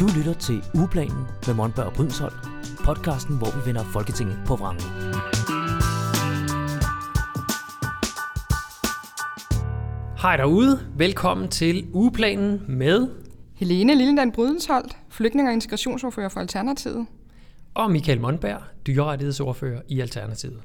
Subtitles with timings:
[0.00, 2.34] Du lytter til Ugeplanen med Monberg og Brydensholt,
[2.84, 4.82] podcasten, hvor vi vender Folketinget på vrangen.
[10.22, 10.80] Hej derude.
[10.96, 13.08] Velkommen til Ugeplanen med
[13.54, 17.06] Helene Lilleland Brydensholt, flygtning- og integrationsordfører for Alternativet.
[17.74, 20.60] og Michael Monberg, dyrerettighedsordfører i Alternativet.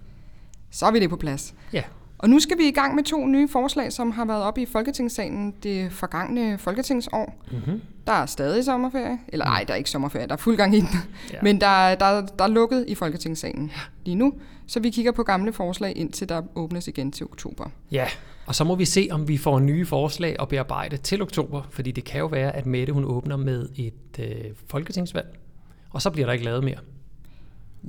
[0.72, 1.54] Så er vi det på plads.
[1.74, 1.84] Ja,
[2.24, 4.66] Og nu skal vi i gang med to nye forslag, som har været oppe i
[4.66, 7.44] Folketingssalen det forgangne folketingsår.
[7.52, 7.82] mm-hmm.
[8.08, 9.18] Der er stadig sommerferie.
[9.28, 10.88] Eller nej, der er ikke sommerferie, der er fuld gang i den.
[11.34, 11.38] Ja.
[11.44, 13.72] Men der, er- der, er- der er lukket i Folketingssalen
[14.06, 14.34] lige nu.
[14.68, 17.66] Så vi kigger på gamle forslag, indtil der åbnes igen til oktober.
[17.92, 18.06] ja.
[18.46, 21.92] Og så må vi se, om vi får nye forslag at bearbejde til oktober, fordi
[21.92, 24.28] det kan jo være, at Mette hun åbner med et øh,
[24.70, 25.28] folketingsvalg,
[25.90, 26.78] og så bliver der ikke lavet mere.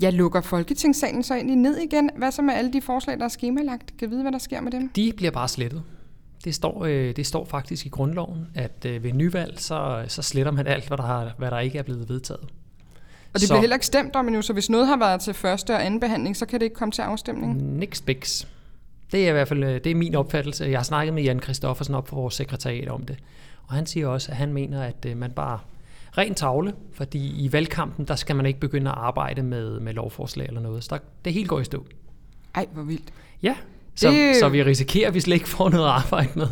[0.01, 2.11] Jeg lukker Folketingssalen så egentlig ned igen.
[2.17, 3.97] Hvad så med alle de forslag, der er skemalagt?
[3.99, 4.89] Kan vi vide, hvad der sker med dem?
[4.89, 5.83] De bliver bare slettet.
[6.45, 10.53] Det står, øh, det står faktisk i grundloven, at øh, ved nyvalg, så, så sletter
[10.53, 12.41] man alt, hvad der, har, hvad der ikke er blevet vedtaget.
[12.43, 15.35] Og det Så- bliver heller ikke stemt om endnu, så hvis noget har været til
[15.35, 17.63] første og anden behandling, så kan det ikke komme til afstemning.
[17.79, 18.47] Nix bix.
[19.13, 20.65] Det er i hvert fald øh, det er min opfattelse.
[20.65, 23.19] Jeg har snakket med Jan Kristoffersen op for vores sekretariat om det.
[23.67, 25.59] Og han siger også, at han mener, at man bare
[26.19, 30.47] ren tavle, fordi i valgkampen, der skal man ikke begynde at arbejde med, med lovforslag
[30.47, 30.85] eller noget.
[30.85, 31.87] Så der, det hele går i stå.
[32.55, 33.13] Ej, hvor vildt.
[33.43, 33.55] Ja,
[33.95, 34.37] så, det...
[34.37, 36.47] Så vi risikerer, at vi slet ikke får noget at arbejde med.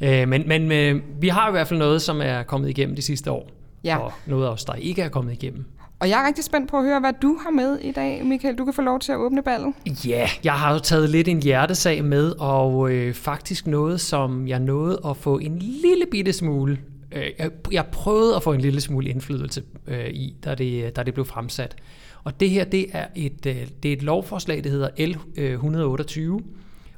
[0.00, 3.02] Øh, men men øh, vi har i hvert fald noget, som er kommet igennem de
[3.02, 3.48] sidste år.
[3.84, 3.98] Ja.
[3.98, 5.64] Og noget af os, der ikke er kommet igennem.
[6.00, 8.58] Og jeg er rigtig spændt på at høre, hvad du har med i dag, Michael.
[8.58, 9.74] Du kan få lov til at åbne ballet.
[10.06, 14.58] Ja, jeg har jo taget lidt en hjertesag med, og øh, faktisk noget, som jeg
[14.58, 16.78] nåede at få en lille bitte smule.
[17.12, 21.02] Øh, jeg, jeg prøvede at få en lille smule indflydelse øh, i, da det, da
[21.02, 21.76] det blev fremsat.
[22.24, 25.52] Og det her, det er et, øh, det er et lovforslag, det hedder L øh,
[25.52, 26.40] 128,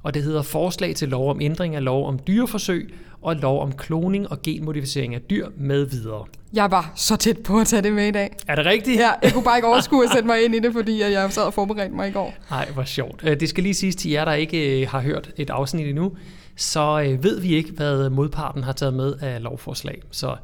[0.03, 3.73] og det hedder Forslag til lov om ændring af lov om dyreforsøg og lov om
[3.73, 6.25] kloning og genmodificering af dyr med videre.
[6.53, 8.37] Jeg var så tæt på at tage det med i dag.
[8.49, 9.01] Er det rigtigt?
[9.01, 11.43] Ja, jeg kunne bare ikke overskue at sætte mig ind i det, fordi jeg sad
[11.43, 12.35] og forberedte mig i går.
[12.51, 13.21] Nej, hvor sjovt.
[13.25, 16.13] Øh, Det skal lige siges til jer, der ikke øh, har hørt et afsnit endnu,
[16.57, 20.03] så øh, ved vi ikke, hvad modparten har taget med af lovforslag.
[20.11, 20.37] Så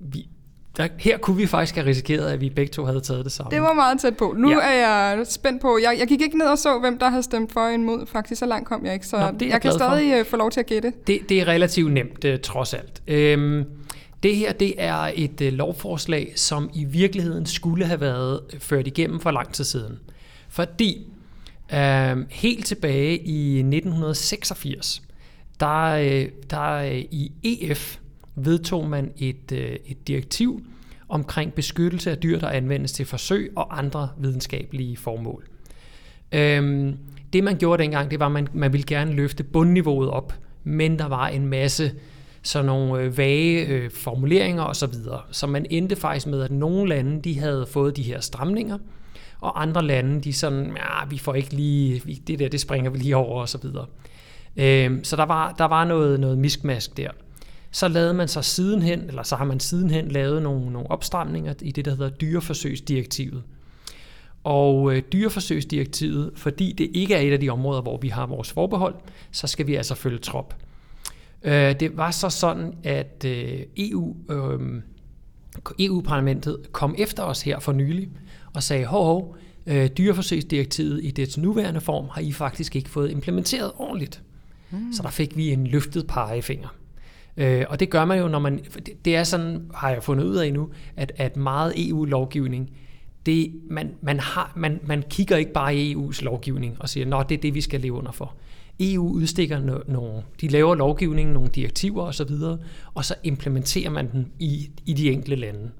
[0.00, 0.28] vi,
[0.76, 3.50] der, her kunne vi faktisk have risikeret, at vi begge to havde taget det samme.
[3.50, 4.34] Det var meget tæt på.
[4.38, 4.56] Nu Ja.
[4.58, 5.78] er jeg spændt på.
[5.82, 8.06] Jeg, jeg gik ikke ned og så, hvem der havde stemt for og imod.
[8.06, 9.06] Faktisk, så langt kom jeg ikke.
[9.06, 9.78] Så Nå, det jeg jeg kan glad for.
[9.96, 10.92] stadig øh, få lov til at gætte.
[11.06, 13.02] Det, det er relativt nemt, øh, trods alt.
[13.06, 13.64] Øhm,
[14.22, 19.20] det her det er et øh, lovforslag, som i virkeligheden skulle have været ført igennem
[19.20, 19.98] for lang tid siden.
[20.48, 21.06] Fordi
[21.74, 25.02] øh, helt tilbage i 1986,
[25.60, 27.98] der, øh, der øh, i EF
[28.34, 30.66] vedtog man et, øh, et direktiv
[31.08, 35.44] omkring beskyttelse af dyr, der anvendes til forsøg og andre videnskabelige formål.
[36.32, 36.96] Øhm,
[37.32, 40.34] det man gjorde dengang, det var, at man, man ville gerne løfte bundniveauet op,
[40.64, 41.92] men der var en masse
[42.42, 44.92] sådan nogle øh, vage øh, formuleringer osv.
[44.92, 48.78] Så, så man endte faktisk med, at nogle lande de havde fået de her stramninger,
[49.40, 52.98] og andre lande, de sådan, ja, vi får ikke lige, det der, det springer vi
[52.98, 53.58] lige over og så
[54.56, 57.10] Øh, så der var, der var noget, noget miskmask der.
[57.70, 61.72] Så lavede man så sidenhen, eller så har man sidenhen lavet nogle, nogle opstramninger i
[61.72, 63.42] det, der hedder dyreforsøgsdirektivet.
[64.44, 68.52] Og øh, dyreforsøgsdirektivet, fordi det ikke er et af de områder, hvor vi har vores
[68.52, 68.94] forbehold,
[69.30, 70.54] så skal vi altså følge trop.
[71.42, 74.82] Øh, det var så sådan, at øh, EU, øh,
[75.78, 78.08] EU-parlamentet kom efter os her for nylig
[78.54, 83.10] og sagde, hov, hov, øh, dyreforsøgsdirektivet i dets nuværende form har I faktisk ikke fået
[83.10, 84.22] implementeret ordentligt.
[84.70, 84.92] Mm.
[84.92, 86.68] Så der fik vi en løftet pegefinger.
[87.36, 88.58] Øh, og det gør man jo, når man...
[88.58, 92.70] Det, det er sådan, har jeg fundet ud af nu, at, at meget EU-lovgivning,
[93.26, 97.22] det, man, man, har, man, man kigger ikke bare i EU's lovgivning og siger, nå,
[97.22, 98.34] det er det, vi skal leve under for.
[98.80, 102.30] EU udstikker no, nogle, de laver lovgivningen, nogle direktiver osv.,
[102.94, 105.70] og så implementerer man den i, i de enkelte lande.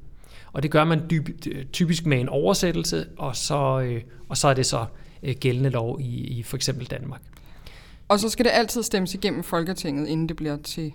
[0.52, 1.28] Og det gør man dyb,
[1.72, 4.84] typisk med en oversættelse, og så, øh, og så er det så
[5.22, 7.22] øh, gældende lov i, i for eksempel Danmark.
[8.08, 10.92] Og så skal det altid stemmes igennem Folketinget, inden det bliver til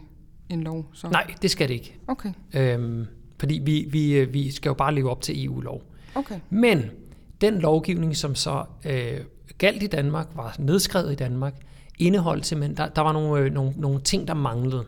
[0.50, 0.86] en lov.
[0.94, 1.08] Så.
[1.10, 1.98] Nej, det skal det ikke.
[2.08, 3.06] Okay, Øhm,
[3.40, 5.82] fordi vi, vi, øh, vi skal jo bare leve op til EU-lov.
[6.16, 6.40] okay.
[6.50, 6.86] Men
[7.42, 9.18] den lovgivning, som så øh,
[9.58, 11.54] galt i Danmark, var nedskrevet i Danmark,
[12.00, 14.86] indeholdt simpelthen, der, der var nogle, øh, nogle, nogle ting, der manglede.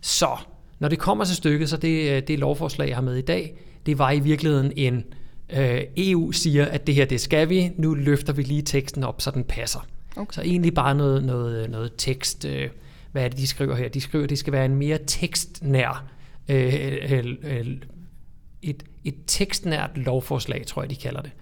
[0.00, 0.36] Så
[0.78, 3.54] når det kommer til stykket, så det, øh, det lovforslag, jeg har med i dag,
[3.86, 5.04] det var i virkeligheden en,
[5.52, 9.20] øh, EU siger, at det her, det skal vi, nu løfter vi lige teksten op,
[9.20, 9.86] så den passer.
[10.20, 10.34] Okay.
[10.34, 12.70] Så egentlig bare noget, noget, noget tekst, øh,
[13.12, 13.88] hvad er det, de skriver her?
[13.88, 16.04] De skriver, at det skal være en mere tekstnær,
[16.48, 16.74] øh,
[17.10, 17.66] øh, øh,
[18.62, 21.32] et, et tekstnært lovforslag, tror jeg, de kalder det.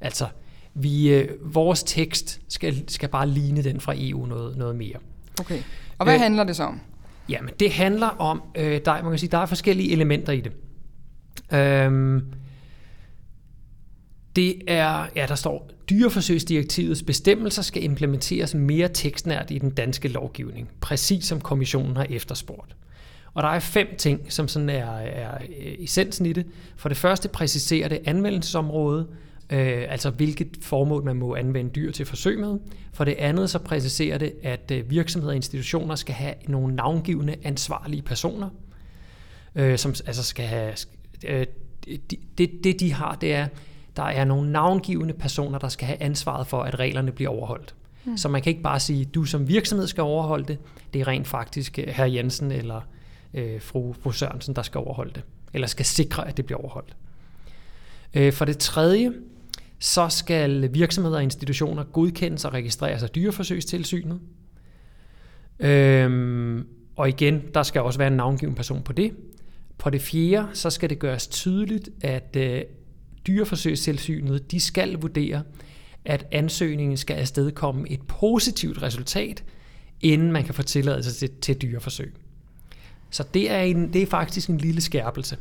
[0.00, 0.26] Altså,
[0.74, 4.96] vi, øh, vores tekst skal, skal bare ligne den fra EU noget, noget mere.
[5.40, 5.62] okay.
[5.98, 6.80] Og hvad Øh, handler det så om?
[7.28, 10.52] Jamen, det handler om, øh, der, man kan sige, der er forskellige elementer i det.
[11.52, 12.32] Øhm,
[14.36, 20.68] det er, ja, der står, dyreforsøgsdirektivets bestemmelser skal implementeres mere tekstnært i den danske lovgivning,
[20.80, 22.76] præcis som kommissionen har efterspurgt.
[23.34, 26.46] Og der er fem ting, som sådan er, er øh, essensen i det.
[26.76, 29.06] For det første præciserer det anvendelsesområde,
[29.50, 32.58] øh, altså hvilket formål man må anvende dyr til forsøg med.
[32.92, 37.36] For det andet så præciserer det, at øh, virksomheder og institutioner skal have nogle navngivende
[37.42, 38.48] ansvarlige personer,
[39.54, 40.74] øh, som altså skal have...
[41.26, 41.46] Øh,
[42.38, 43.48] det, det, de har, det er,
[43.96, 47.74] der er nogle navngivende personer, der skal have ansvaret for, at reglerne bliver overholdt.
[48.04, 48.16] Mm.
[48.16, 50.58] Så man kan ikke bare sige, du som virksomhed skal overholde det.
[50.92, 52.80] Det er rent faktisk øh, herr Jensen eller
[53.34, 55.22] øh, fru, fru Sørensen, der skal overholde det.
[55.54, 56.96] Eller skal sikre, at det bliver overholdt.
[58.14, 59.12] Øh, for det tredje,
[59.78, 64.20] så skal virksomheder og institutioner godkendes og registreres af dyreforsøgstilsynet.
[65.58, 69.12] Øhm, og igen, der skal også være en navngiven person på det.
[69.78, 72.62] På det fjerde, så skal det gøres tydeligt, at øh,
[73.26, 75.42] dyreforsøgstilsynet de skal vurdere,
[76.04, 79.44] at ansøgningen skal afstedkomme et positivt resultat,
[80.00, 82.14] inden man kan få tilladelse til, til dyreforsøg.
[83.10, 85.36] Så det er, en, det er faktisk en lille skærpelse.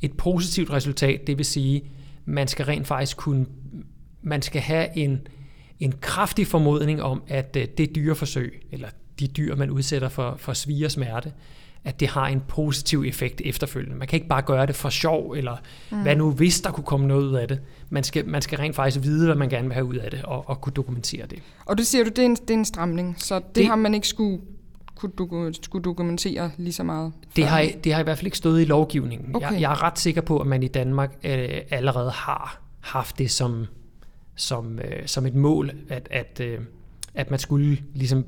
[0.00, 1.82] Et positivt resultat, det vil sige,
[2.24, 3.46] man skal rent faktisk kunne,
[4.22, 5.26] man skal have en,
[5.80, 8.88] en kraftig formodning om, at øh, det dyreforsøg, eller
[9.18, 11.32] de dyr, man udsætter for, for svige og smerte,
[11.84, 13.96] at det har en positiv effekt efterfølgende.
[13.96, 15.56] Man kan ikke bare gøre det for sjov, eller
[15.90, 16.02] mm.
[16.02, 17.60] hvad nu hvis der kunne komme noget ud af det.
[17.90, 20.22] Man skal, man skal rent faktisk vide, hvad man gerne vil have ud af det,
[20.22, 21.38] og, og kunne dokumentere det.
[21.66, 23.76] Og det siger du, det er en, det er en stramning, så det, det har
[23.76, 24.40] man ikke skulle
[24.98, 27.12] kunne skulle dokumentere lige så meget?
[27.36, 29.36] Det har, det har i hvert fald ikke stået i lovgivningen.
[29.36, 29.52] Okay.
[29.52, 33.30] Jeg, jeg er ret sikker på, at man i Danmark øh, allerede har haft det
[33.30, 33.66] som,
[34.36, 36.58] som, øh, som et mål, at, at, øh,
[37.14, 38.24] at man skulle ligesom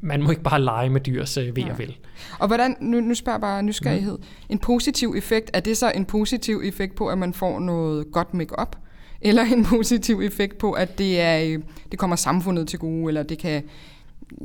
[0.00, 1.96] man må ikke bare lege med dyrs øh, ved og vel.
[2.38, 4.24] Og hvordan, nu, nu spørger jeg bare nysgerrighed, mm.
[4.48, 8.34] en positiv effekt, er det så en positiv effekt på, at man får noget godt
[8.34, 8.76] make-up?
[9.20, 11.58] Eller en positiv effekt på, at det, er, øh,
[11.90, 13.62] det kommer samfundet til gode, eller det kan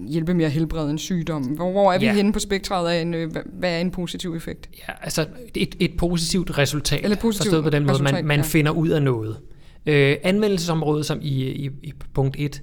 [0.07, 1.43] hjælpe med at helbrede en sygdom?
[1.43, 2.13] Hvor, hvor er vi ja.
[2.13, 4.69] henne på spektret af, en, øh, hvad er en positiv effekt?
[4.87, 8.39] Ja, altså et, et positivt resultat, Eller positivt forstået på den måde, resultat, man, man
[8.39, 8.43] ja.
[8.43, 9.37] finder ud af noget.
[9.85, 12.61] Øh, anvendelsesområdet, som i, i, i punkt 1,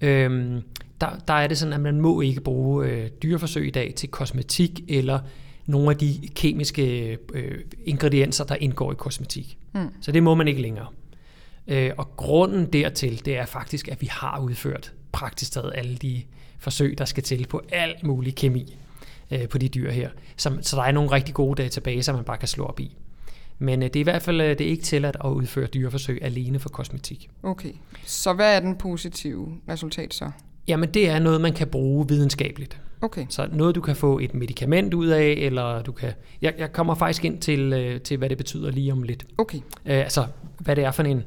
[0.00, 0.60] øh,
[1.00, 4.08] der, der er det sådan, at man må ikke bruge øh, dyreforsøg i dag til
[4.08, 5.20] kosmetik eller
[5.66, 9.58] nogle af de kemiske øh, ingredienser, der indgår i kosmetik.
[9.72, 9.88] Mm.
[10.00, 10.86] Så det må man ikke længere.
[11.68, 16.22] Øh, og grunden dertil, det er faktisk, at vi har udført praktisk taget alle de
[16.58, 18.76] forsøg, der skal til på alt mulig kemi
[19.30, 20.10] øh, på de dyr her.
[20.36, 22.96] Så, så der er nogle rigtig gode databaser, man bare kan slå op i.
[23.58, 26.18] Men øh, det er i hvert fald øh, det er ikke tilladt at udføre dyreforsøg
[26.22, 27.30] alene for kosmetik.
[27.42, 27.72] Okay,
[28.04, 30.30] så hvad er den positive resultat så?
[30.68, 32.80] Jamen det er noget, man kan bruge videnskabeligt.
[33.00, 33.26] Okay.
[33.28, 36.12] Så noget, du kan få et medicament ud af, eller du kan...
[36.42, 39.26] Jeg, jeg kommer faktisk ind til, øh, til, hvad det betyder lige om lidt.
[39.38, 39.58] Okay.
[39.58, 40.26] Øh, altså,
[40.58, 41.22] hvad det er for en...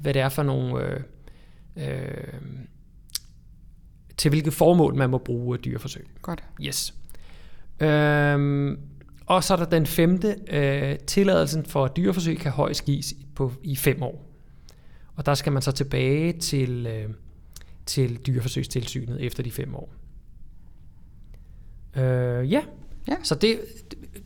[0.00, 0.84] Hvad det er for nogle...
[0.84, 1.00] Øh,
[1.76, 2.34] øh,
[4.16, 6.06] til hvilket formål man må bruge dyreforsøg.
[6.22, 6.44] Godt.
[6.60, 6.94] Yes.
[7.80, 8.78] Øhm,
[9.26, 10.36] og så er der den femte.
[10.50, 14.28] Øh, tilladelsen for dyreforsøg kan højst gives på, i fem år.
[15.16, 16.86] Og der skal man så tilbage til...
[16.86, 17.10] Øh,
[17.86, 19.92] til dyreforsøgstilsynet efter de fem år.
[21.96, 22.62] Øh, ja.
[23.08, 23.60] ja, så det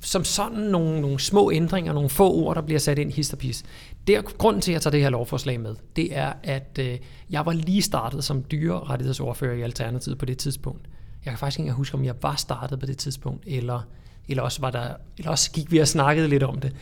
[0.01, 3.65] som sådan nogle, nogle små ændringer, nogle få ord, der bliver sat ind histerpis.
[4.07, 5.75] Det er grunden til, at jeg tager det her lovforslag med.
[5.97, 6.99] Det er, at øh,
[7.31, 10.89] jeg var lige startet som dyrerettighedsordfører i Alternativet på det tidspunkt.
[11.25, 13.81] Jeg kan faktisk ikke huske, om jeg var startet på det tidspunkt, eller,
[14.29, 16.73] eller, også, var der, eller også gik vi og snakkede lidt om det.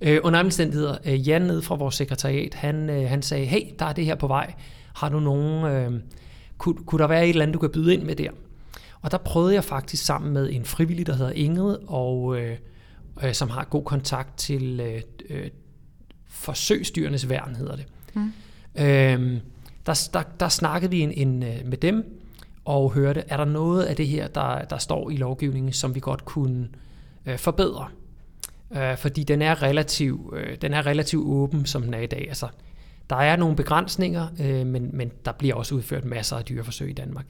[0.00, 3.84] Øh, under omstændigheder, øh, Jan ned fra vores sekretariat, han, øh, han sagde, hey, der
[3.84, 4.54] er det her på vej.
[4.94, 5.64] Har du nogen...
[5.64, 6.00] Øh,
[6.58, 8.30] kunne, kunne der være et eller andet, du kan byde ind med der?
[9.00, 12.56] Og der prøvede jeg faktisk sammen med en frivillig, der hedder Ingrid, og øh,
[13.24, 15.50] øh, som har god kontakt til øh, øh,
[16.28, 17.86] forsøgsdyrenes værn, hedder det.
[18.14, 18.32] Mm.
[18.78, 19.40] Øh,
[19.86, 22.20] der, der, der snakkede vi en, en, øh, med dem
[22.64, 26.00] og hørte, er der noget af det her, der, der står i lovgivningen, som vi
[26.00, 26.68] godt kunne
[27.26, 27.88] øh, forbedre?
[28.76, 32.26] Øh, fordi den er, relativ, øh, den er relativt åben, som den er i dag.
[32.28, 32.48] Altså,
[33.10, 36.92] der er nogle begrænsninger, øh, men, men der bliver også udført masser af dyreforsøg i
[36.92, 37.26] Danmark.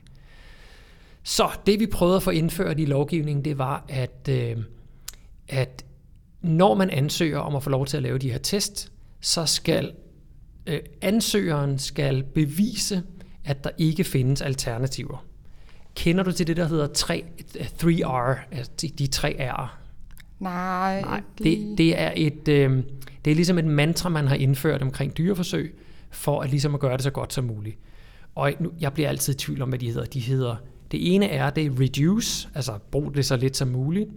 [1.22, 4.56] Så det vi prøvede at få indført i lovgivningen, det var, at, øh,
[5.48, 5.84] at
[6.42, 9.92] når man ansøger om at få lov til at lave de her test, så skal
[10.66, 13.02] øh, ansøgeren skal bevise,
[13.44, 15.24] at der ikke findes alternativer.
[15.94, 17.24] Kender du til det, der hedder 3,
[17.56, 19.68] 3R, altså de 3 R'er?
[20.38, 21.00] Nej.
[21.00, 22.82] Nej det, det, er et, øh,
[23.24, 25.74] det er ligesom et mantra, man har indført omkring dyreforsøg,
[26.10, 27.78] for at ligesom at gøre det så godt som muligt.
[28.34, 30.04] Og nu, jeg bliver altid i tvivl om, hvad de hedder.
[30.04, 30.56] De hedder,
[30.92, 34.08] det ene er, det reduce, altså brug det så lidt som muligt.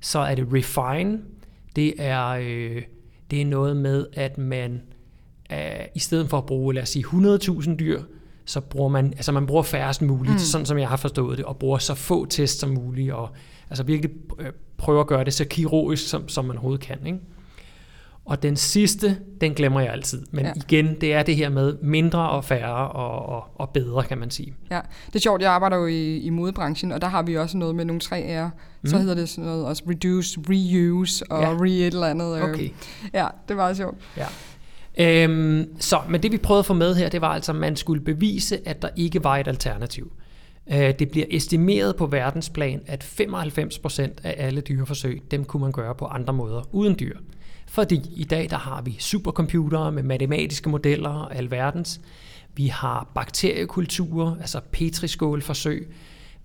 [0.00, 1.18] Så er det refine,
[1.76, 2.82] det er, øh,
[3.30, 4.82] det er noget med, at man
[5.52, 5.58] øh,
[5.94, 8.02] i stedet for at bruge, lad os sige, 100.000 dyr,
[8.44, 10.38] så bruger man, altså man bruger færrest muligt, mm.
[10.38, 13.28] sådan som jeg har forstået det, og bruger så få tests som muligt, og
[13.70, 17.06] altså virkelig øh, prøver at gøre det så kirurgisk, som, som man overhovedet kan.
[17.06, 17.18] Ikke?
[18.26, 20.22] Og den sidste, den glemmer jeg altid.
[20.30, 20.52] Men ja.
[20.56, 24.30] igen, det er det her med mindre og færre og, og, og bedre, kan man
[24.30, 24.54] sige.
[24.70, 27.56] Ja, det er sjovt, jeg arbejder jo i, i modebranchen, og der har vi også
[27.56, 28.50] noget med nogle tre R'er.
[28.82, 28.88] Mm.
[28.88, 31.48] Så hedder det sådan noget også reduce, reuse og ja.
[31.48, 32.36] re et eller andet.
[32.36, 32.44] Øh.
[32.44, 32.68] Okay.
[33.14, 33.96] Ja, det var sjovt.
[34.16, 34.26] Ja.
[34.98, 37.76] Øhm, så, men det vi prøvede at få med her, det var altså, at man
[37.76, 40.12] skulle bevise, at der ikke var et alternativ.
[40.72, 45.94] Øh, det bliver estimeret på verdensplan, at 95% af alle dyreforsøg, dem kunne man gøre
[45.94, 47.16] på andre måder uden dyr.
[47.66, 52.00] Fordi i dag der har vi supercomputere med matematiske modeller og alverdens.
[52.54, 55.92] Vi har bakteriekulturer, altså petriskålforsøg.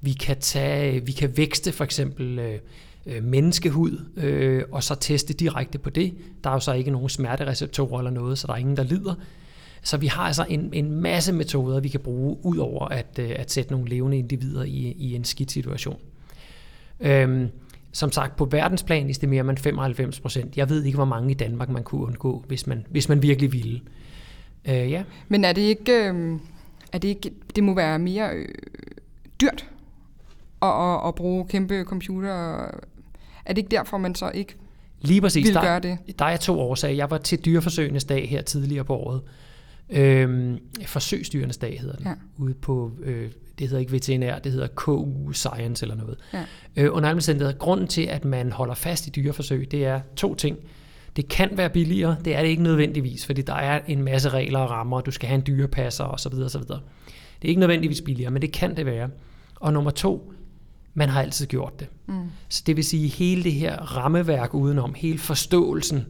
[0.02, 2.60] Vi kan, tage, vi kan vækste for eksempel øh,
[3.06, 6.14] øh, menneskehud, øh, og så teste direkte på det.
[6.44, 9.16] Der er jo så ikke nogen smertereceptorer eller noget, så der er ingen, der lider.
[9.84, 13.32] Så vi har altså en, en masse metoder, vi kan bruge, ud over at, øh,
[13.36, 16.00] at sætte nogle levende individer i, i en skidt situation.
[17.00, 17.50] Øhm,
[17.94, 20.58] som sagt, på verdensplan estimerer man 95 procent.
[20.58, 23.54] Jeg ved ikke, hvor mange i Danmark man kunne undgå, hvis man, hvis man virkelig
[23.54, 23.82] ville.
[24.66, 25.04] Øh, ja.
[25.28, 26.40] Men er det ikke, øh,
[26.94, 28.48] er det ikke, det må være mere øh,
[29.42, 29.70] dyrt
[30.62, 32.32] at, at, at bruge kæmpe computer.
[33.46, 34.56] Er det ikke derfor, man så ikke
[35.02, 35.46] Lige præcis.
[35.46, 35.98] vil der, gøre det?
[36.20, 36.96] Der er to årsager.
[36.96, 39.22] Jeg var til dyreforsøgenes dag her tidligere på året.
[39.90, 42.06] Øhm, forsøgsdyrenes dag hedder den.
[42.06, 42.14] Ja.
[42.38, 43.32] Ude på øh,
[43.62, 46.18] det hedder ikke veterinær, det hedder KU Science eller noget.
[46.34, 46.46] Ja.
[46.76, 50.58] Øh, under alle grunden til, at man holder fast i dyreforsøg, det er to ting.
[51.16, 54.60] Det kan være billigere, det er det ikke nødvendigvis, fordi der er en masse regler
[54.60, 56.34] og rammer, du skal have en dyrepasser osv.
[56.34, 56.62] osv.
[56.62, 56.78] Det
[57.42, 59.10] er ikke nødvendigvis billigere, men det kan det være.
[59.56, 60.34] Og nummer to,
[60.94, 61.88] man har altid gjort det.
[62.08, 62.14] Mm.
[62.50, 66.06] Så det vil sige, hele det her rammeværk udenom, hele forståelsen,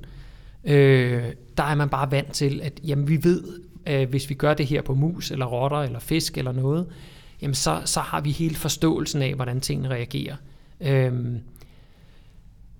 [0.63, 1.23] øh,
[1.57, 3.43] der er man bare vant til, at jamen, vi ved,
[3.85, 6.87] at hvis vi gør det her på mus, eller rotter, eller fisk, eller noget,
[7.41, 10.35] jamen så, så har vi hele forståelsen af, hvordan tingene reagerer.
[10.81, 11.39] Øhm,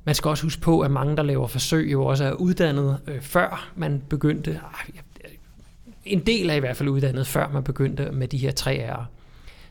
[0.03, 3.21] man skal også huske på, at mange, der laver forsøg, jo også er uddannet øh,
[3.21, 4.51] før man begyndte.
[4.51, 5.29] Øh,
[6.05, 9.03] en del er i hvert fald uddannet, før man begyndte med de her tre R'er.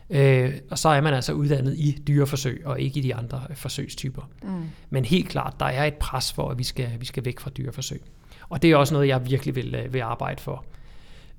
[0.09, 3.55] Øh, og så er man altså uddannet i dyreforsøg, og ikke i de andre øh,
[3.55, 4.29] forsøgstyper.
[4.43, 4.63] Mm.
[4.89, 7.49] Men helt klart, der er et pres for, at vi skal, vi skal væk fra
[7.49, 8.01] dyreforsøg.
[8.49, 10.65] Og det er også noget, jeg virkelig vil, øh, vil arbejde for.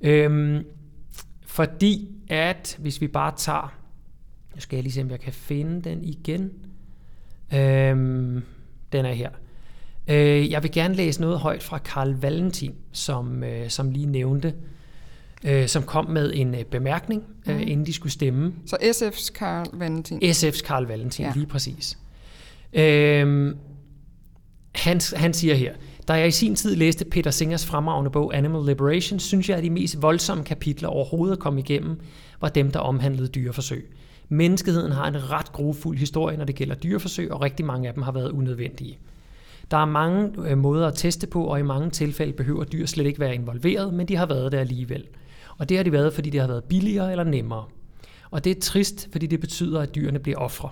[0.00, 0.64] Øhm,
[1.52, 3.74] fordi at, hvis vi bare tager,
[4.54, 6.50] nu skal jeg lige se, om jeg kan finde den igen.
[7.54, 8.42] Øhm,
[8.92, 9.30] den er her.
[10.08, 14.54] Øh, jeg vil gerne læse noget højt fra Karl Valentin, som, øh, som lige nævnte,
[15.44, 17.62] øh, som kom med en øh, bemærkning, øh, mm.
[17.62, 18.54] inden de skulle stemme.
[18.66, 20.18] Så SF's Karl Valentin?
[20.22, 21.32] SF's Karl Valentin, ja.
[21.34, 21.98] lige præcis.
[22.72, 23.54] Øh,
[24.74, 25.74] han, han siger her,
[26.08, 29.64] da jeg i sin tid læste Peter Singers fremragende bog Animal Liberation, synes jeg, at
[29.64, 32.00] de mest voldsomme kapitler overhovedet kom igennem,
[32.40, 33.90] var dem, der omhandlede dyreforsøg.
[34.28, 38.02] Menneskeheden har en ret grofuld historie, når det gælder dyreforsøg, og rigtig mange af dem
[38.02, 38.98] har været unødvendige.
[39.70, 43.06] Der er mange øh, måder at teste på, og i mange tilfælde behøver dyr slet
[43.06, 45.06] ikke være involveret, men de har været der alligevel.
[45.58, 47.64] Og det har de været, fordi det har været billigere eller nemmere.
[48.30, 50.68] Og det er trist, fordi det betyder, at dyrene bliver ofre.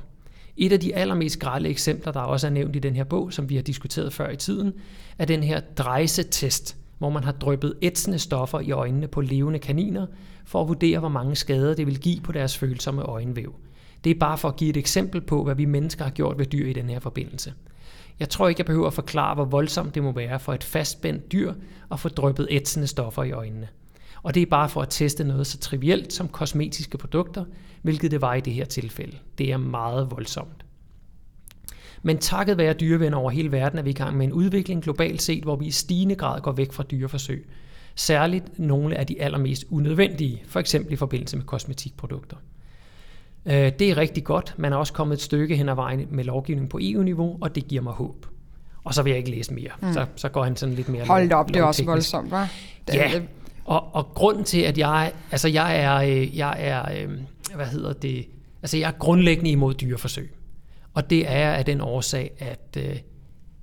[0.57, 3.49] Et af de allermest grælde eksempler, der også er nævnt i den her bog, som
[3.49, 4.73] vi har diskuteret før i tiden,
[5.19, 10.07] er den her drejsetest, hvor man har dryppet ætsende stoffer i øjnene på levende kaniner,
[10.45, 13.55] for at vurdere, hvor mange skader det vil give på deres følsomme øjenvæv.
[14.05, 16.47] Det er bare for at give et eksempel på, hvad vi mennesker har gjort ved
[16.47, 17.53] dyr i den her forbindelse.
[18.21, 21.33] Jeg tror ikke, jeg behøver at forklare, hvor voldsomt det må være for et fastspændt
[21.33, 21.55] dyr
[21.93, 23.69] at få dryppet ætsende stoffer i øjnene.
[24.23, 27.45] Og det er bare for at teste noget så trivielt som kosmetiske produkter,
[27.83, 29.17] hvilket det var i det her tilfælde.
[29.39, 30.65] Det er meget voldsomt.
[32.03, 35.23] Men takket være dyrevenner over hele verden er vi i gang med en udvikling globalt
[35.23, 37.49] set, hvor vi i stigende grad går væk fra dyreforsøg.
[37.95, 42.37] Særligt nogle af de allermest unødvendige, for eksempel i forbindelse med kosmetikprodukter.
[43.47, 44.55] Øh, det er rigtig godt.
[44.59, 47.69] Man er også kommet et stykke hen ad vejen med lovgivning på EU-niveau, og det
[47.69, 48.27] giver mig håb.
[48.85, 49.71] Og så vil jeg ikke læse mere.
[49.83, 49.93] Mm.
[49.93, 52.47] Så, så går han sådan lidt mere Hold op, det er også voldsomt, hva'?
[52.95, 53.21] Ja,
[53.71, 57.19] og, og grunden til, at jeg, altså jeg er, øh, jeg er, øh,
[57.55, 58.27] hvad hedder det,
[58.63, 60.35] altså jeg er grundlæggende imod dyreforsøg.
[60.95, 62.97] Og det er af den årsag, at øh,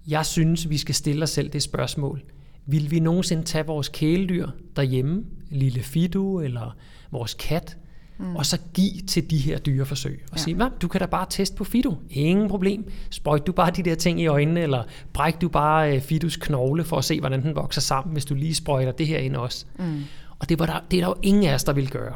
[0.07, 2.21] jeg synes, vi skal stille os selv det spørgsmål.
[2.65, 6.75] Vil vi nogensinde tage vores kæledyr derhjemme, lille Fido eller
[7.11, 7.77] vores kat,
[8.17, 8.35] mm.
[8.35, 10.23] og så give til de her dyreforsøg.
[10.31, 10.43] Og ja.
[10.43, 11.95] sige, hvad, du kan da bare teste på Fido.
[12.09, 12.91] Ingen problem.
[13.09, 14.83] Sprøjt du bare de der ting i øjnene, eller
[15.13, 18.35] bræk du bare øh, Fidos knogle for at se, hvordan den vokser sammen, hvis du
[18.35, 19.65] lige sprøjter det her ind også.
[19.79, 20.03] Mm.
[20.39, 22.13] Og det, var der, det er der jo ingen af os, der vil gøre.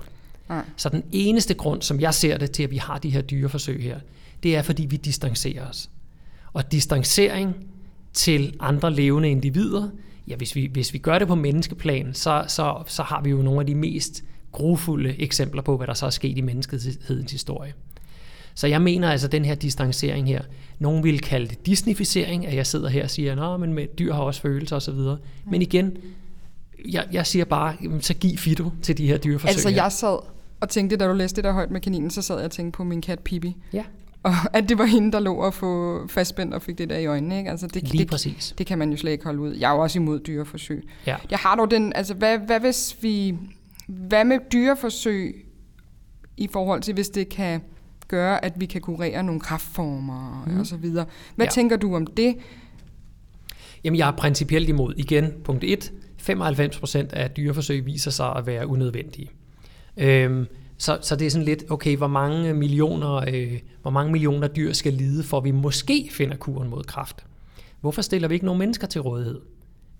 [0.50, 0.62] Ja.
[0.76, 3.84] Så den eneste grund, som jeg ser det til, at vi har de her dyreforsøg
[3.84, 4.00] her,
[4.44, 5.90] det er, fordi vi distancerer os.
[6.54, 7.56] Og distancering,
[8.14, 9.90] til andre levende individer,
[10.28, 13.42] ja, hvis vi, hvis vi gør det på menneskeplan, så, så, så har vi jo
[13.42, 17.74] nogle af de mest grufulde eksempler på, hvad der så er sket i menneskehedens historie.
[18.54, 20.42] Så jeg mener altså den her distancering her,
[20.80, 24.22] nogen vil kalde det disnificering, at jeg sidder her og siger, at men dyr har
[24.22, 25.00] også følelser osv.
[25.52, 25.98] Men igen,
[26.90, 29.50] jeg, jeg siger bare, så giv Fido til de her dyreforsøg.
[29.52, 30.18] Altså jeg sad
[30.62, 32.78] og tænkte, da du læste det der højt med kaninen, så sad jeg og tænkte
[32.78, 33.58] på min kat Pippi.
[33.74, 33.84] Ja,
[34.24, 37.06] Og at det var hende, der lå og få fastspændt og fik det der i
[37.06, 37.38] øjnene.
[37.38, 37.50] Ikke?
[37.52, 38.54] Altså det, lige det, præcis.
[38.58, 39.56] det kan man jo slet ikke holde ud.
[39.56, 40.88] Jeg er jo også imod dyreforsøg.
[41.08, 41.16] Ja.
[41.32, 43.38] Jeg har dog den, altså hvad, hvad hvis vi,
[43.92, 45.46] hvad med dyreforsøg
[46.38, 47.62] i forhold til, hvis det kan
[48.08, 50.60] gøre, at vi kan kurere nogle kraftformer mm.
[50.60, 51.06] og så videre.
[51.36, 51.50] Hvad Ja.
[51.52, 52.36] tænker du om det?
[53.84, 54.94] Jamen, jeg er principielt imod.
[54.98, 55.92] Igen, punkt 1.
[56.22, 59.30] 95% af dyreforsøg viser sig at være unødvendige.
[59.98, 60.46] Øhm,
[60.78, 64.74] så, så det er sådan lidt, okay, hvor mange millioner, øh, hvor mange millioner dyr
[64.74, 67.26] skal lide, for vi måske finder kuren mod kræft?
[67.82, 69.40] Hvorfor stiller vi ikke nogen mennesker til rådighed?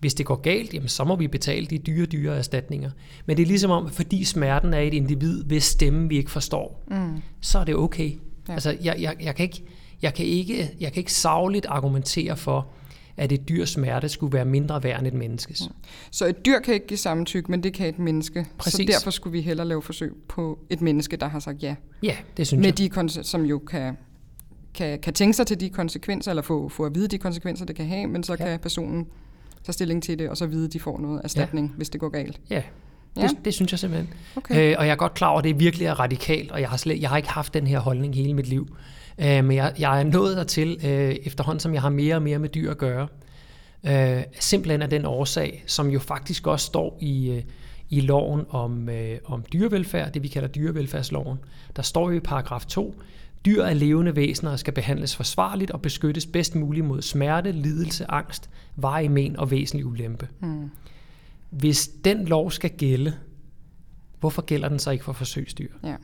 [0.02, 2.92] Hvis det går galt, jamen, så må vi betale de dyre, dyre erstatninger.
[3.26, 6.84] Men det er ligesom om, fordi smerten er et individ, hvis stemme vi ikke forstår,
[6.92, 7.22] Mm.
[7.42, 8.12] så er det okay.
[8.48, 8.54] Ja.
[8.54, 9.64] Altså, jeg, jeg, jeg, kan ikke,
[10.02, 12.68] jeg, kan ikke, jeg kan ikke savligt argumentere for,
[13.18, 15.62] at et dyrs smerte skulle være mindre værd end et menneskes.
[16.12, 18.46] Så et dyr kan ikke give samtykke, men det kan et menneske.
[18.58, 18.74] Præcis.
[18.74, 21.76] Så derfor skulle vi hellere lave forsøg på et menneske, der har sagt ja.
[22.04, 22.78] Ja, det synes Med jeg.
[22.78, 23.98] de, konse- som jo kan,
[24.74, 27.76] kan, kan tænke sig til de konsekvenser, eller få, få at vide de konsekvenser, det
[27.76, 28.46] kan have, men så ja.
[28.46, 29.08] kan personen
[29.64, 31.74] tage stilling til det, og så vide, at de får noget erstatning, ja.
[31.76, 32.40] hvis det går galt.
[32.50, 32.62] Ja,
[33.18, 33.22] Ja.
[33.22, 34.14] det, det synes jeg simpelthen.
[34.36, 34.72] Okay.
[34.72, 36.78] Øh, og jeg er godt klar over, at det virkelig er radikalt, og jeg har,
[36.78, 38.76] slet, jeg har ikke haft den her holdning hele mit liv.
[39.20, 42.40] Øh, men jeg, jeg er nået dertil, øh, efterhånden som jeg har mere og mere
[42.40, 43.08] med dyr at gøre.
[43.84, 47.44] Øh, simpelthen af den årsag, som jo faktisk også står i, øh,
[47.90, 51.38] i loven om, øh, om dyrevelfærd, det vi kalder dyrevelfærdsloven.
[51.76, 52.96] Der står jo i paragraf 2,
[53.46, 58.06] dyr er levende væsener og skal behandles forsvarligt og beskyttes bedst muligt mod smerte, lidelse,
[58.12, 60.28] angst, varig men og væsentlig ulempe.
[60.40, 60.70] Hmm.
[61.50, 63.14] Hvis den lov skal gælde,
[64.20, 65.70] hvorfor gælder den så ikke for forsøgsdyr?
[65.84, 65.96] Ja.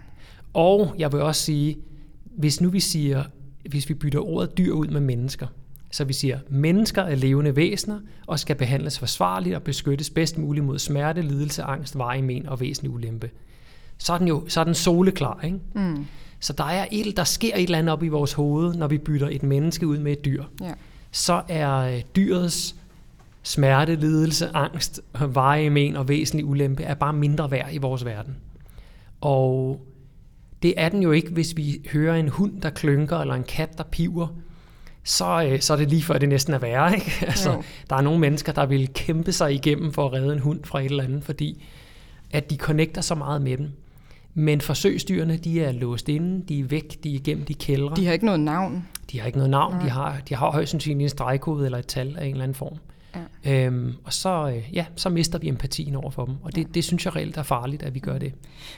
[0.53, 1.77] Og jeg vil også sige,
[2.25, 3.23] hvis nu vi siger,
[3.69, 5.47] hvis vi bytter ordet dyr ud med mennesker,
[5.91, 10.65] så vi siger, mennesker er levende væsener og skal behandles forsvarligt og beskyttes bedst muligt
[10.65, 13.29] mod smerte, lidelse, angst, varig men og væsentlig ulempe.
[13.97, 15.59] Så er den jo så er den soleklar, ikke?
[15.73, 16.05] Mm.
[16.39, 18.97] Så der er et, der sker et eller andet op i vores hoved, når vi
[18.97, 20.43] bytter et menneske ud med et dyr.
[20.61, 20.71] Ja.
[21.11, 22.75] Så er øh, dyrets
[23.43, 28.35] smerte, lidelse, angst, varige men og væsentlig ulempe er bare mindre værd i vores verden.
[29.21, 29.81] Og
[30.61, 33.77] det er den jo ikke, hvis vi hører en hund, der klynker, eller en kat,
[33.77, 34.27] der piver.
[35.03, 36.93] Så, øh, så er det lige før, det næsten er værre.
[36.95, 37.11] Ikke?
[37.21, 37.63] Altså, Jo.
[37.89, 40.79] der er nogle mennesker, der vil kæmpe sig igennem for at redde en hund fra
[40.79, 41.63] et eller andet, fordi
[42.31, 43.71] at de connecter så meget med dem.
[44.39, 47.95] Men forsøgsdyrene, de er låst inde, de er væk, de er igennem de kældre.
[47.95, 48.87] De har ikke noget navn.
[49.11, 49.83] De har ikke noget navn, Nej.
[49.83, 52.55] de har, de har højst sandsynligt en stregkode eller et tal af en eller anden
[52.55, 52.77] form.
[53.45, 53.65] Ja.
[53.65, 56.83] Øhm, og så, øh, ja, så mister vi empatien over for dem, og det, det
[56.83, 58.33] synes jeg reelt er farligt, at vi gør det.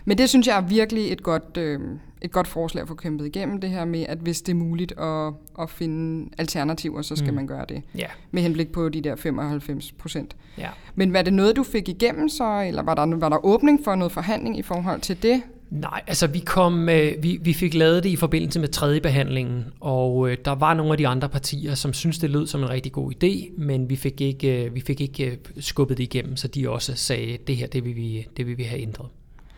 [0.06, 1.80] Men det synes jeg er virkelig et godt, øh,
[2.22, 4.92] et godt forslag at få kæmpet igennem, det her med, at hvis det er muligt
[5.00, 7.36] at, at finde alternativer, så skal mm.
[7.36, 7.84] man gøre det.
[7.96, 10.36] Ja, Med henblik på de der 95 procent.
[10.58, 10.70] ja.
[10.96, 13.96] Men var det noget, du fik igennem så, eller var der, var der åbning for
[13.96, 15.42] noget forhandling i forhold til det?
[15.70, 19.66] Nej, altså vi, kom, øh, vi, vi fik lavet det i forbindelse med tredje behandlingen,
[19.80, 22.70] og øh, der var nogle af de andre partier, som synes det lød som en
[22.70, 26.36] rigtig god idé, men vi fik ikke, øh, vi fik ikke øh, skubbet det igennem,
[26.36, 29.08] så de også sagde, det her det vil vi, det vil vi have ændret.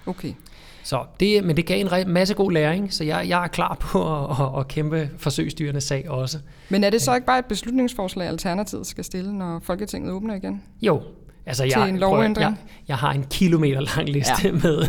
[0.06, 0.34] Okay.
[0.84, 4.00] Så det, men det gav en masse god læring, så jeg, jeg er klar på
[4.24, 6.40] at, at, at kæmpe forsøgsdyrenes sag også.
[6.70, 10.64] Men er det så ikke bare et beslutningsforslag, Alternativet skal stille, når Folketinget åbner igen?
[10.82, 11.02] Jo,
[11.46, 12.38] altså jeg, Til en lovændring?
[12.40, 12.56] jeg,
[12.88, 14.52] jeg har en kilometer lang liste ja.
[14.64, 14.88] med,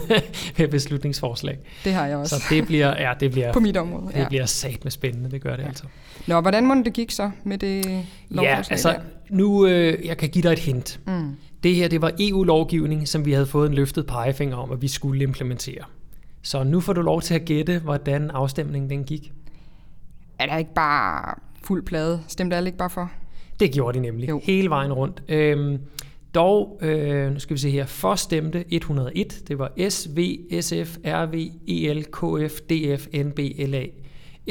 [0.58, 1.58] med beslutningsforslag.
[1.84, 4.06] Det har jeg også Så det bliver, ja, det bliver, på mit område.
[4.12, 4.28] det Ja.
[4.28, 5.62] bliver sat med spændende, det gør det ja.
[5.62, 5.68] Ja.
[5.68, 5.84] altså.
[6.26, 8.98] Nå, hvordan må det gik så med det Ja, lovforslag altså der?
[9.30, 11.00] nu, øh, jeg kan give dig et hint.
[11.06, 11.36] Mm.
[11.62, 14.88] Det her, det var EU-lovgivning, som vi havde fået en løftet pegefinger om, at vi
[14.88, 15.84] skulle implementere.
[16.42, 19.32] Så nu får du lov til at gætte, hvordan afstemningen den gik.
[20.38, 21.34] Er der ikke bare
[21.64, 22.20] fuld plade?
[22.28, 23.10] Stemte alle ikke bare for?
[23.60, 24.28] Det gjorde de nemlig.
[24.28, 24.40] Jo.
[24.44, 25.22] hele vejen rundt.
[25.28, 25.78] Øhm,
[26.34, 30.96] dog, øh, nu skal vi se her, for stemte 101, det var S, V, SF,
[31.04, 31.34] RV,
[31.68, 33.86] EL, KF, DF, NB, LA,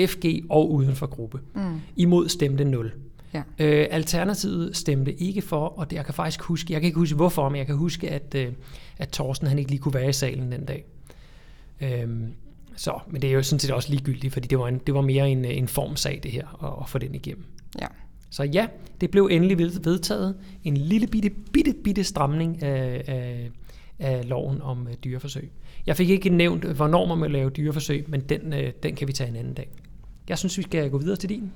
[0.06, 1.40] FG og uden for gruppe.
[1.56, 1.82] Mm.
[1.96, 2.92] Imod stemte 0.
[3.34, 3.44] Ja.
[3.60, 7.16] Øh, Alternativet stemte ikke for, og det, jeg kan faktisk huske, jeg kan ikke huske
[7.16, 8.54] hvorfor, men jeg kan huske, at, øh,
[8.98, 10.86] at Thorsten han ikke lige kunne være i salen den dag.
[11.82, 12.34] Øhm,
[12.76, 15.02] så, men det er jo sådan set også ligegyldigt, fordi det var, en, det var
[15.02, 17.46] mere en, en formsag det her, at, at få den igennem.
[17.82, 17.88] Ja.
[18.32, 18.68] Så ja,
[19.02, 20.36] det blev endelig ved- vedtaget.
[20.64, 23.50] En lille bitte, bitte, bitte stramning af, af,
[24.00, 25.52] af loven om øh, dyreforsøg.
[25.88, 29.08] Jeg fik ikke nævnt, øh, hvornår man må lave dyreforsøg, men den, øh, den kan
[29.08, 29.70] vi tage en anden dag.
[30.30, 31.52] Jeg synes, vi skal gå videre til din.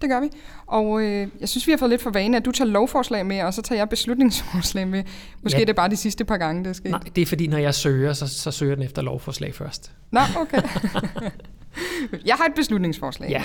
[0.00, 0.26] det gør vi.
[0.66, 3.42] Og øh, jeg synes, vi har fået lidt for vane, at du tager lovforslag med,
[3.42, 5.02] og så tager jeg beslutningsforslag med.
[5.42, 5.60] Måske Ja.
[5.60, 5.64] ja.
[5.64, 6.90] det er bare de sidste par gange, det sker.
[6.90, 9.92] Nej, det er fordi, når jeg søger, så, så søger den efter lovforslag først.
[10.10, 10.62] Nå, okay.
[12.26, 13.42] jeg har et beslutningsforslag Ja.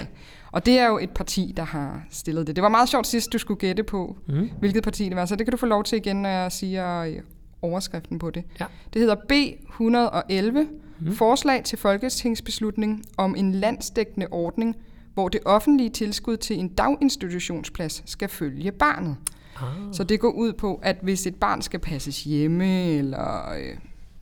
[0.51, 2.55] Og det er jo et parti, der har stillet det.
[2.55, 4.49] Det var meget sjovt sidst, du skulle gætte på, Mm.
[4.59, 5.25] hvilket parti det var.
[5.25, 7.15] Så det kan du få lov til igen, når jeg siger øh,
[7.61, 8.43] overskriften på det.
[8.59, 8.65] Ja.
[8.93, 10.67] Det hedder B111,
[10.99, 11.11] mm.
[11.15, 14.75] forslag til folketingsbeslutning om en landsdækkende ordning,
[15.13, 19.15] hvor det offentlige tilskud til en daginstitutionsplads skal følge barnet.
[19.55, 19.63] Ah.
[19.91, 23.77] Så det går ud på, at hvis et barn skal passes hjemme, eller øh,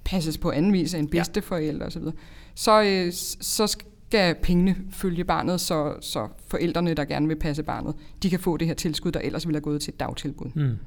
[0.05, 1.19] passes på anden vis af en Ja.
[1.19, 2.03] bedsteforælder osv.,
[2.55, 3.11] så, øh,
[3.41, 3.77] så
[4.13, 8.57] skal pengene følge barnet, så, så forældrene, der gerne vil passe barnet, de kan få
[8.57, 10.49] det her tilskud, der ellers ville have gået til et dagtilbud.
[10.55, 10.77] Mm.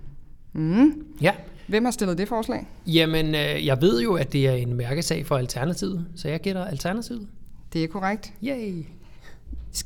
[0.62, 0.92] Mm.
[1.20, 1.32] Ja,
[1.68, 2.66] Hvem har stillet det forslag?
[2.86, 6.64] jamen øh, jeg ved jo, at det er en mærkesag for Alternativet, så jeg gætter
[6.64, 7.28] Alternativet.
[7.72, 8.32] Det er korrekt.
[8.44, 8.84] Yay!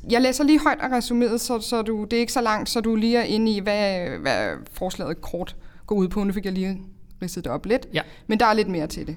[0.09, 2.81] Jeg læser lige højt af resuméet, så, så du, det er ikke så langt, så
[2.81, 5.55] du lige er inde i, hvad, hvad forslaget kort
[5.87, 6.23] går ud på.
[6.23, 6.81] Nu fik jeg lige
[7.21, 8.01] ridset det op lidt, Ja.
[8.27, 9.15] men der er lidt mere til det.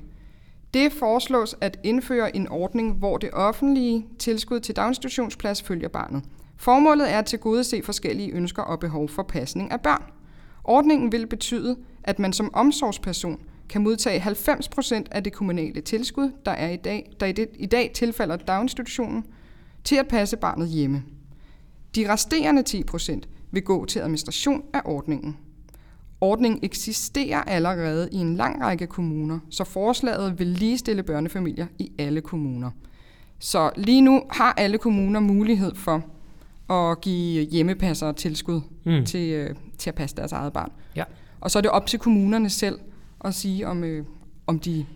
[0.75, 6.23] Det foreslås at indføre en ordning, hvor det offentlige tilskud til daginstitutionsplads følger barnet.
[6.57, 10.03] Formålet er at tilgodese forskellige ønsker og behov for pasning af børn.
[10.65, 16.53] Ordningen vil betyde, at man som omsorgsperson kan modtage 90% af det kommunale tilskud, der,
[16.53, 19.25] er i, dag, der i, det, i dag tilfalder daginstitutionen,
[19.85, 21.03] til at passe barnet hjemme.
[21.95, 25.37] De resterende 10% vil gå til administration af ordningen.
[26.25, 32.21] Ordningen eksisterer allerede i en lang række kommuner, så forslaget vil ligestille børnefamilier i alle
[32.21, 32.71] kommuner.
[33.39, 36.03] Så lige nu har alle kommuner mulighed for
[36.73, 39.05] at give hjemmepassere tilskud Mm.
[39.05, 40.73] til, øh, til at passe deres eget barn.
[40.97, 41.05] Ja.
[41.41, 42.79] Og så er det op til kommunerne selv
[43.25, 44.05] at sige, om, øh,
[44.47, 44.87] om, de,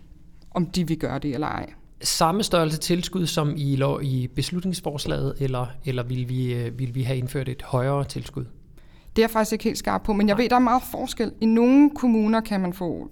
[0.51, 1.69] om de vil gøre det eller ej.
[2.01, 7.01] Samme størrelse tilskud som i, lov, i beslutningsforslaget, eller, eller vil, vi, øh, vil vi
[7.01, 8.45] have indført et højere tilskud?
[9.19, 11.31] Det er jeg faktisk ikke helt skarp på, men jeg ved, der er meget forskel.
[11.41, 13.09] I nogle kommuner kan man få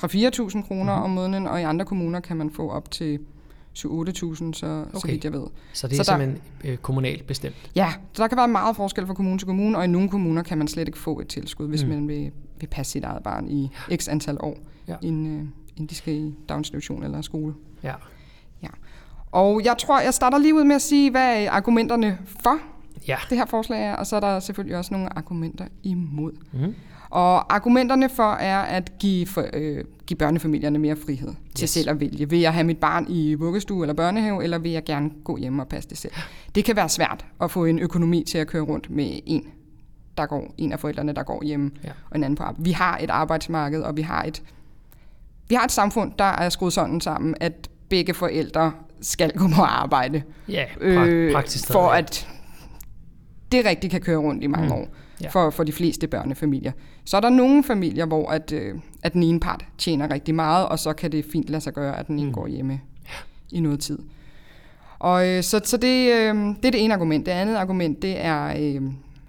[0.00, 1.04] 3-4.000 kroner Mhm.
[1.04, 3.18] om måneden, og i andre kommuner kan man få op til
[3.78, 5.10] 7-8.000, så, så Okay.
[5.12, 5.46] vidt jeg ved.
[5.72, 7.70] Så det er Så der- simpelthen øh, kommunalt bestemt.
[7.76, 10.42] Ja, så der kan være meget forskel fra kommune til kommune, og i nogle kommuner
[10.42, 11.88] kan man slet ikke få et tilskud, hvis Mm.
[11.90, 14.56] man vil, vil passe sit eget barn i x antal år,
[14.88, 14.92] Ja.
[14.92, 15.06] ja.
[15.08, 15.42] inden, øh,
[15.76, 17.54] inden de skal i daginstitution eller skole.
[17.82, 17.94] Ja.
[19.32, 22.58] Og jeg tror, jeg starter lige ud med at sige, hvad argumenterne for
[23.08, 23.16] Ja.
[23.30, 26.32] det her forslag er, og så er der selvfølgelig også nogle argumenter imod.
[26.52, 26.74] Mm.
[27.10, 31.60] Og argumenterne for er at give, for, øh, give børnefamilierne mere frihed til Yes.
[31.62, 31.70] yes.
[31.70, 32.30] selv at vælge.
[32.30, 35.58] Vil jeg have mit barn i vuggestue eller børnehave, eller vil jeg gerne gå hjem
[35.58, 36.12] og passe det selv?
[36.54, 39.46] Det kan være svært at få en økonomi til at køre rundt med en,
[40.18, 41.90] der går, en af forældrene, der går hjemme, Ja.
[42.10, 42.64] og en anden på arbejde.
[42.64, 44.42] Vi har et arbejdsmarked, og vi har et,
[45.48, 49.62] vi har et samfund, der er skruet sådan sammen, at begge forældre skal gå på
[49.62, 51.32] arbejde, Ja, pra- øh,
[51.70, 52.28] for at
[53.52, 54.72] det rigtig kan køre rundt i mange Mm.
[54.72, 54.88] år
[55.30, 56.72] for, for de fleste børnefamilier.
[57.04, 60.66] Så er der nogle familier, hvor at, øh, at den ene part tjener rigtig meget,
[60.68, 62.32] og så kan det fint lade sig gøre, at den ene Mm.
[62.34, 62.80] går hjemme
[63.50, 63.98] i noget tid.
[64.98, 67.26] Og øh, så, så det, øh, det er det ene argument.
[67.26, 68.82] Det andet argument, det er, øh,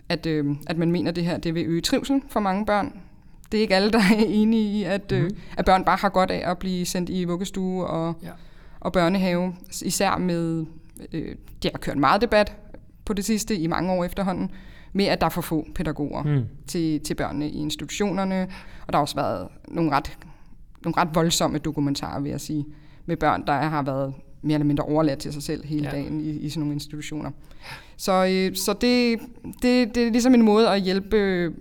[0.09, 2.93] at, øh, at man mener, at det her det vil øge trivsel for mange børn.
[3.51, 5.35] Det er ikke alle, der er enige i, at, øh, Mhm.
[5.57, 8.29] at børn bare har godt af at blive sendt i vuggestue og, Ja.
[8.79, 9.55] og børnehave.
[9.81, 10.65] Især med,
[11.13, 12.53] øh, det har kørt meget debat
[13.05, 14.51] på det sidste i mange år efterhånden,
[14.93, 16.43] med at der er for få pædagoger Mm.
[16.67, 18.47] til, til børnene i institutionerne.
[18.87, 20.17] Og der har også været nogle ret,
[20.85, 22.65] nogle ret voldsomme dokumentarer, vil jeg sige,
[23.05, 25.91] med børn, der har været mere eller mindre overladt til sig selv hele Ja.
[25.91, 27.31] dagen i, i sådan nogle institutioner.
[27.97, 29.19] Så, øh, så det,
[29.61, 31.53] det, det er ligesom en måde at hjælpe øh,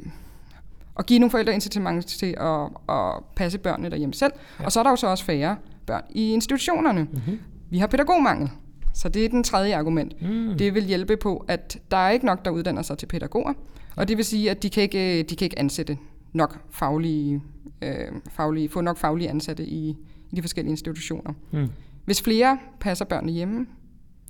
[0.99, 2.61] at give nogle forældre incitament til at,
[2.97, 4.33] at passe børnene derhjemme selv.
[4.61, 4.65] Ja.
[4.65, 7.03] Og så er der jo så også færre børn i institutionerne.
[7.13, 7.39] Mm-hmm.
[7.71, 8.51] Vi har pædagogmangel.
[8.95, 10.23] Så det er den tredje argument.
[10.23, 10.55] Mm.
[10.59, 13.53] Det vil hjælpe på, at der er ikke nok, der uddanner sig til pædagoger.
[13.97, 15.99] Og det vil sige, at de kan ikke, de kan ikke ansætte
[16.33, 17.43] nok faglige,
[17.83, 17.95] øh,
[18.31, 19.89] faglige, få nok faglige ansatte i,
[20.33, 21.33] i de forskellige institutioner.
[21.53, 21.69] Mm.
[22.05, 23.67] Hvis flere passer børnene hjemme,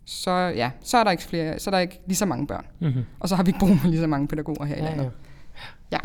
[0.04, 2.64] så, ja, så, er der ikke flere, så er der ikke lige så mange børn.
[2.80, 3.02] Mm-hmm.
[3.20, 5.04] Og så har vi ikke brug for lige så mange pædagoger her i Ja, landet.
[5.04, 5.10] ja.
[5.92, 5.98] Ja.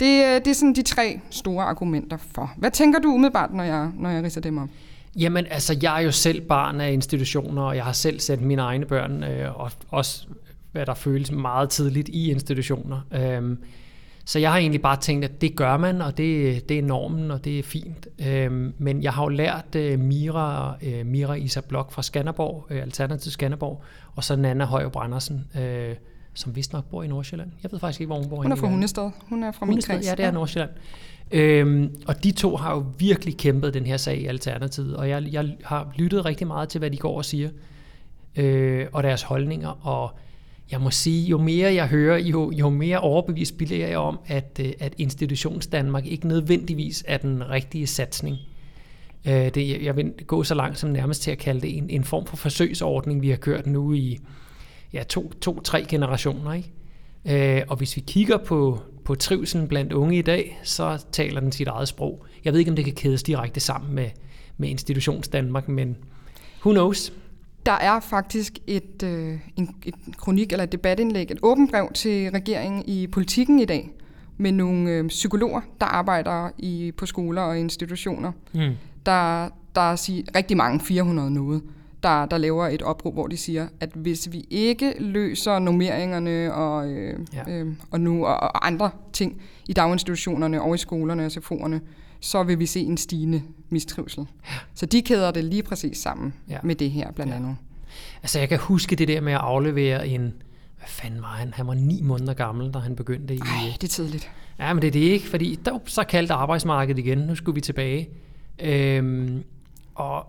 [0.00, 2.52] Det, øh, det er sådan de tre store argumenter for.
[2.56, 4.68] Hvad tænker du umiddelbart, når jeg, når jeg ridser dem op?
[5.16, 8.62] Jamen, altså, jeg er jo selv barn af institutioner, og jeg har selv sendt mine
[8.62, 10.26] egne børn, øh, og også
[10.72, 13.00] hvad der føles meget tidligt i institutioner.
[13.12, 13.58] Øhm,
[14.24, 17.30] så jeg har egentlig bare tænkt, at det gør man, og det, det er normen,
[17.30, 18.08] og det er fint.
[18.26, 22.82] Øhm, men jeg har jo lært øh, Mira, øh, Mira Isa Blok fra Skanderborg, øh,
[22.82, 23.82] Alternativ Skanderborg,
[24.16, 25.94] og så Nana Højer Brandersen, øh,
[26.36, 27.50] som vist nok bor i Nordsjælland.
[27.62, 28.68] Jeg ved faktisk ikke, hvor hun bor Hun er fra.
[28.68, 29.10] Hundested.
[29.28, 30.06] Hun er fra min Hundested, kreds.
[30.06, 30.70] ja, det er Nordsjælland.
[31.30, 35.28] Øhm, og de to har jo virkelig kæmpet den her sag i Alternativet, og jeg,
[35.32, 37.50] jeg har lyttet rigtig meget til, hvad de går og siger,
[38.36, 40.10] øh, og deres holdninger, og
[40.70, 44.60] jeg må sige, jo mere jeg hører, jo, jo mere overbevist bliver jeg om, at,
[44.64, 48.36] øh, at institutions Danmark ikke nødvendigvis er den rigtige satsning.
[49.26, 52.04] Øh, det, jeg vil gå så langt som nærmest til at kalde det en, en
[52.04, 54.18] form for forsøgsordning, vi har kørt nu i
[54.92, 56.52] ja, to, to, tre generationer.
[56.52, 57.58] Ikke?
[57.58, 61.52] Øh, og hvis vi kigger på, på trivselen blandt unge i dag, så taler den
[61.52, 62.26] sit eget sprog.
[62.44, 64.10] Jeg ved ikke, om det kan kædes direkte sammen med,
[64.56, 65.96] med institutions Danmark, men
[66.60, 67.12] who knows?
[67.66, 72.30] Der er faktisk et, øh, en, et kronik eller et debatindlæg, et åbent brev til
[72.30, 73.90] regeringen i politikken i dag,
[74.36, 78.32] med nogle øh, psykologer, der arbejder i, på skoler og institutioner.
[78.54, 78.72] Mm.
[79.06, 81.62] Der, der er sig, rigtig mange, 400 noget,
[82.06, 86.88] der, der laver et opråb, hvor de siger, at hvis vi ikke løser normeringerne og,
[86.88, 87.52] øh, ja.
[87.52, 91.78] øh, og nu og, og andre ting i daginstitutionerne og i skolerne og SFO'erne,
[92.20, 94.26] så vil vi se en stigende mistrivsel.
[94.44, 94.54] Ja.
[94.74, 96.58] Så de kæder det lige præcis sammen ja.
[96.62, 97.48] med det her blandt andet.
[97.48, 97.54] Ja.
[98.22, 100.22] Altså jeg kan huske det der med at aflevere en,
[100.76, 101.52] hvad fanden var han?
[101.54, 103.38] Han var ni måneder gammel, da han begyndte i...
[103.38, 104.30] Ej, det er tidligt.
[104.58, 107.18] Ja, men det er det ikke, fordi der, så kaldte arbejdsmarkedet igen.
[107.18, 108.08] Nu skulle vi tilbage.
[108.58, 109.42] Øhm,
[109.94, 110.26] og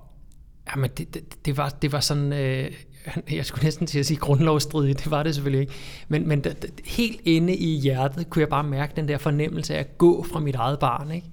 [0.76, 2.34] jamen, det, det, det, var, det var sådan...
[2.34, 2.72] Øh,
[3.32, 5.74] jeg skulle næsten til at sige grundlovsstridigt, det var det selvfølgelig ikke.
[6.08, 9.80] Men, men det, helt inde i hjertet kunne jeg bare mærke den der fornemmelse af
[9.80, 11.12] at gå fra mit eget barn.
[11.12, 11.28] Ikke?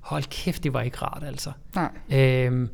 [0.00, 1.52] Hold kæft, det var ikke rart altså.
[1.74, 1.90] Nej.
[2.12, 2.68] Øhm,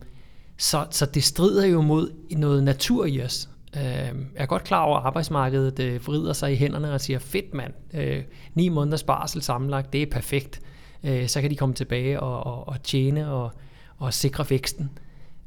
[0.56, 3.48] så, så det strider jo mod noget natur i os.
[3.76, 7.18] Øhm, jeg er godt klar over, at arbejdsmarkedet øh, vrider sig i hænderne og siger,
[7.18, 8.22] fedt mand, øh,
[8.54, 10.60] ni måneders barsel sammenlagt, det er perfekt.
[11.04, 13.52] Øh, så kan de komme tilbage og, og, og tjene og,
[13.98, 14.90] og sikre væksten.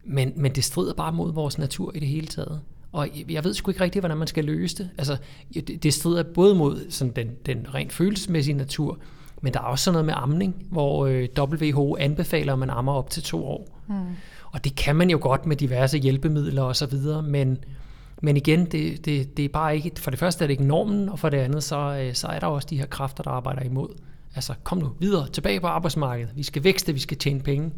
[0.07, 2.61] Men, men det strider bare mod vores natur i det hele taget.
[2.91, 4.89] Og jeg ved sgu ikke rigtigt, hvordan man skal løse det.
[4.97, 5.17] Altså,
[5.53, 8.99] det, det strider både mod sådan den, den rent følelsesmæssige natur,
[9.41, 12.93] men der er også sådan noget med amning, hvor øh, WHO anbefaler, at man ammer
[12.93, 13.81] op til to år.
[13.87, 13.95] Mm.
[14.51, 17.57] Og det kan man jo godt med diverse hjælpemidler og så videre, men,
[18.21, 21.09] men igen, det, det, det er bare ikke, for det første er det ikke normen,
[21.09, 23.61] og for det andet, så, øh, så er der også de her kræfter, der arbejder
[23.61, 23.89] imod.
[24.35, 26.31] Altså, kom nu videre, tilbage på arbejdsmarkedet.
[26.35, 27.71] Vi skal vækste, vi skal tjene penge.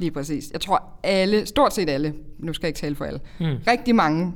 [0.00, 0.50] Lige præcis.
[0.52, 3.56] Jeg tror alle, stort set alle, nu skal jeg ikke tale for alle, mm.
[3.66, 4.34] rigtig mange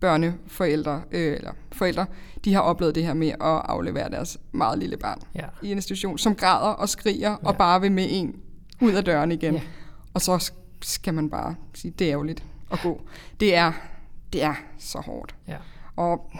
[0.00, 2.06] børneforældre, øh, eller forældre,
[2.44, 5.44] de har oplevet det her med at aflevere deres meget lille barn ja.
[5.62, 7.36] i en institution, som græder og skriger ja.
[7.48, 8.36] og bare vil med en
[8.80, 9.54] ud af døren igen.
[9.54, 9.60] Ja.
[10.14, 13.00] Og så skal man bare sige, det er ærgerligt at gå.
[13.40, 13.72] Det er,
[14.32, 15.34] det er så hårdt.
[15.48, 15.56] Ja.
[15.96, 16.30] Og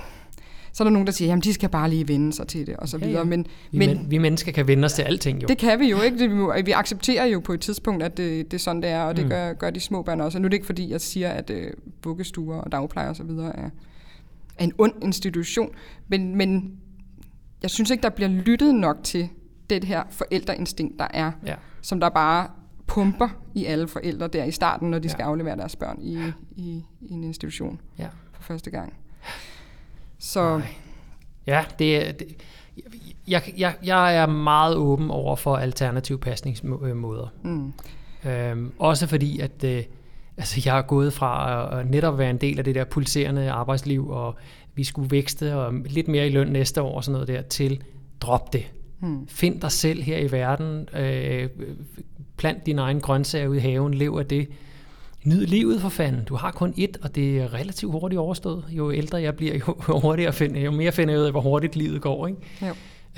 [0.78, 2.76] så er der nogen, der siger, jamen de skal bare lige vende sig til det,
[2.76, 3.12] og så videre.
[3.12, 3.24] Ja, ja.
[3.24, 5.46] Men, vi, men, vi mennesker kan vende os til alting jo.
[5.46, 6.18] Det kan vi jo ikke.
[6.18, 9.02] Det, vi, vi accepterer jo på et tidspunkt, at det, det er sådan, det er,
[9.02, 9.30] og det mm.
[9.30, 10.38] gør, gør de små børn også.
[10.38, 11.56] Og nu er det ikke fordi, jeg siger, at uh,
[12.04, 13.70] vuggestuer og dagplejer og så videre er,
[14.58, 15.70] er en ond institution,
[16.08, 16.76] men, men
[17.62, 19.28] jeg synes ikke, der bliver lyttet nok til
[19.70, 21.54] det her forældreinstinkt, der er, ja.
[21.82, 22.46] som der bare
[22.86, 25.12] pumper i alle forældre der i starten, når de ja.
[25.12, 26.18] skal aflevere deres børn i,
[26.56, 28.08] i, i en institution ja.
[28.32, 28.92] for første gang.
[30.18, 30.58] Så...
[30.58, 30.66] Nej.
[31.46, 32.18] Ja, det.
[32.20, 32.36] Det,
[33.28, 37.32] jeg, jeg, jeg er meget åben over for alternative pasningsmåder.
[37.42, 37.72] Mm.
[38.24, 39.82] Øhm, også fordi, at øh,
[40.36, 43.50] altså, jeg er gået fra at, at netop være en del af det der pulserende
[43.50, 44.36] arbejdsliv, og
[44.74, 47.82] vi skulle vækste og lidt mere i løn næste år og sådan noget der, til
[48.20, 48.72] drop det.
[48.98, 49.28] Hmm.
[49.28, 50.88] Find dig selv her i verden.
[50.94, 51.48] Øh,
[52.36, 53.94] plant dine egne grøntsager ude i haven.
[53.94, 54.48] Lev af det.
[55.28, 56.24] Nyd livet for fanden.
[56.24, 58.64] Du har kun ét, og det er relativt hurtigt overstået.
[58.70, 61.76] Jo ældre jeg bliver, jo, hurtigere finder, jo mere finder jeg ud af, hvor hurtigt
[61.76, 62.26] livet går.
[62.26, 62.40] Ikke?
[62.62, 62.74] Jo.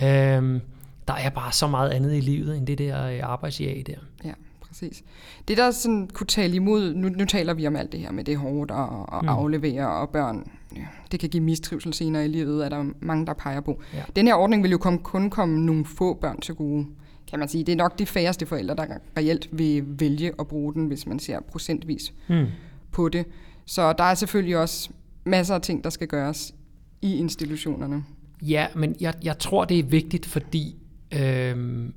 [0.06, 0.60] Øhm,
[1.08, 3.94] der er bare så meget andet i livet, end det der øh, arbejdsjag der.
[4.24, 5.02] Ja, præcis.
[5.48, 8.24] Det der sådan kunne tale imod, nu, nu taler vi om alt det her med
[8.24, 9.28] det hårdt og, og mm.
[9.28, 13.32] aflevere og børn, ja, det kan give mistrivsel senere i livet, er der mange, der
[13.32, 13.80] peger på.
[13.94, 14.02] Ja.
[14.16, 16.86] Den her ordning vil jo kun, kun komme nogle få børn til gode
[17.30, 17.64] kan man sige.
[17.64, 18.86] Det er nok de færreste forældre, der
[19.18, 22.46] reelt vil vælge at bruge den, hvis man ser procentvis mm.
[22.92, 23.26] på det.
[23.66, 24.90] Så der er selvfølgelig også
[25.24, 26.54] masser af ting, der skal gøres
[27.02, 28.04] i institutionerne.
[28.42, 30.76] Ja, men jeg, jeg tror, det er vigtigt, fordi
[31.12, 31.94] øhm,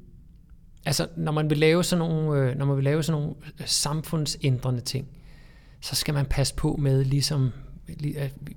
[0.86, 4.82] altså, når man vil lave sådan nogle, øh, når man vil lave sådan nogle samfundsændrende
[4.82, 5.08] ting,
[5.82, 7.52] så skal man passe på med ligesom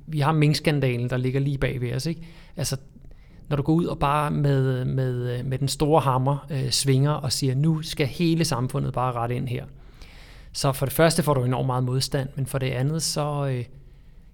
[0.06, 2.06] vi har minkskandalen, der ligger lige bag ved os.
[2.06, 2.20] Ikke?
[2.56, 2.76] Altså,
[3.48, 7.32] når du går ud og bare med, med, med den store hammer øh, svinger og
[7.32, 9.64] siger, nu skal hele samfundet bare rette ind her.
[10.52, 13.64] Så for det første får du enormt meget modstand, men for det andet, så, øh,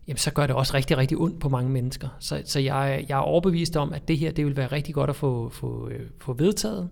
[0.09, 2.09] jamen, så gør det også rigtig, rigtig ondt på mange mennesker.
[2.18, 5.11] Så, så jeg, jeg er overbevist om, at det her det vil være rigtig godt
[5.11, 6.88] at få, få, øh, få vedtaget.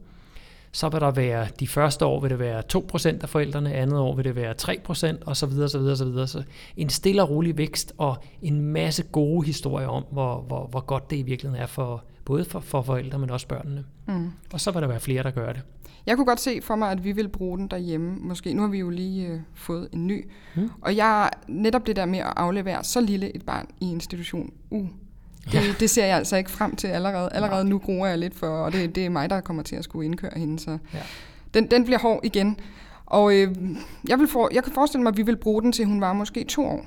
[0.73, 4.15] Så vil der være, de første år vil det være 2% af forældrene, andet år
[4.15, 6.27] vil det være 3%, og så videre, så videre, så videre.
[6.27, 6.43] Så
[6.77, 11.11] en stille og rolig vækst, og en masse gode historier om, hvor, hvor, hvor godt
[11.11, 13.85] det i virkeligheden er for, både for, for forældre, men også børnene.
[14.09, 14.31] Mm.
[14.53, 15.63] Og så vil der være flere, der gør det.
[16.07, 18.17] Jeg kunne godt se for mig, at vi vil bruge den derhjemme.
[18.21, 20.31] Måske nu har vi jo lige øh, fået en ny.
[20.57, 20.71] Mm.
[20.81, 24.53] Og jeg netop det der med at aflevere så lille et barn i institution.
[24.71, 24.89] Uh,
[25.44, 25.61] Det, ja.
[25.81, 27.29] det ser jeg altså ikke frem til allerede.
[27.33, 29.85] Allerede nu gruer jeg lidt for, og det, det er mig, der kommer til at
[29.85, 30.59] skulle indkøre hende.
[30.59, 30.98] Så Ja.
[31.55, 32.61] den, den bliver hård igen.
[33.07, 33.57] Og øh,
[34.09, 36.12] jeg, vil for, jeg kan forestille mig, at vi vil bruge den til, hun var
[36.12, 36.87] måske to år.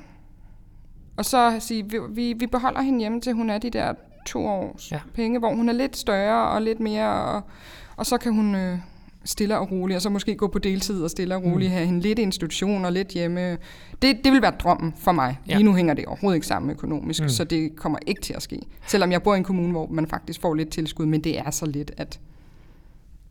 [1.17, 3.93] Og så sige, vi, vi, vi beholder hende hjemme til, hun er de der
[4.25, 4.99] to års ja.
[5.13, 7.41] penge, hvor hun er lidt større og lidt mere, og,
[7.95, 8.77] og så kan hun øh,
[9.25, 11.73] stille og roligt, og så måske gå på deltid og stille og roligt, mm.
[11.75, 13.57] have hende lidt i institution og lidt hjemme.
[14.01, 15.39] Det, det vil være drømmen for mig.
[15.47, 15.53] Ja.
[15.55, 17.25] Lige nu hænger det overhovedet ikke sammen økonomisk, Mm.
[17.25, 17.29] mm.
[17.29, 18.59] så det kommer ikke til at ske.
[18.87, 21.51] Selvom jeg bor i en kommune, hvor man faktisk får lidt tilskud, men det er
[21.51, 22.19] så lidt, at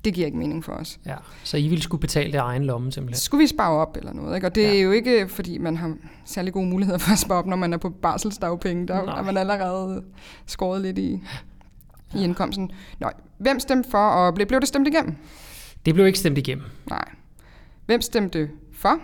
[0.04, 0.98] det giver ikke mening for os.
[1.06, 1.14] Ja.
[1.44, 3.20] Så I ville skulle betale det af egen lomme simpelthen?
[3.20, 4.34] Skulle vi spare op eller noget?
[4.34, 4.46] Ikke?
[4.46, 4.74] Og det ja.
[4.76, 7.72] er jo ikke, fordi man har særlig gode muligheder for at spare op, når man
[7.72, 8.88] er på barselsdagpenge.
[8.88, 9.18] Der Nej.
[9.18, 10.02] er man allerede
[10.46, 11.22] skåret lidt i,
[12.14, 12.70] i indkomsten.
[13.00, 15.16] Nå, hvem stemte for, og blev, blev det stemt igennem?
[15.86, 16.64] Det blev ikke stemt igennem.
[16.90, 17.08] Nej.
[17.86, 18.98] Hvem stemte for?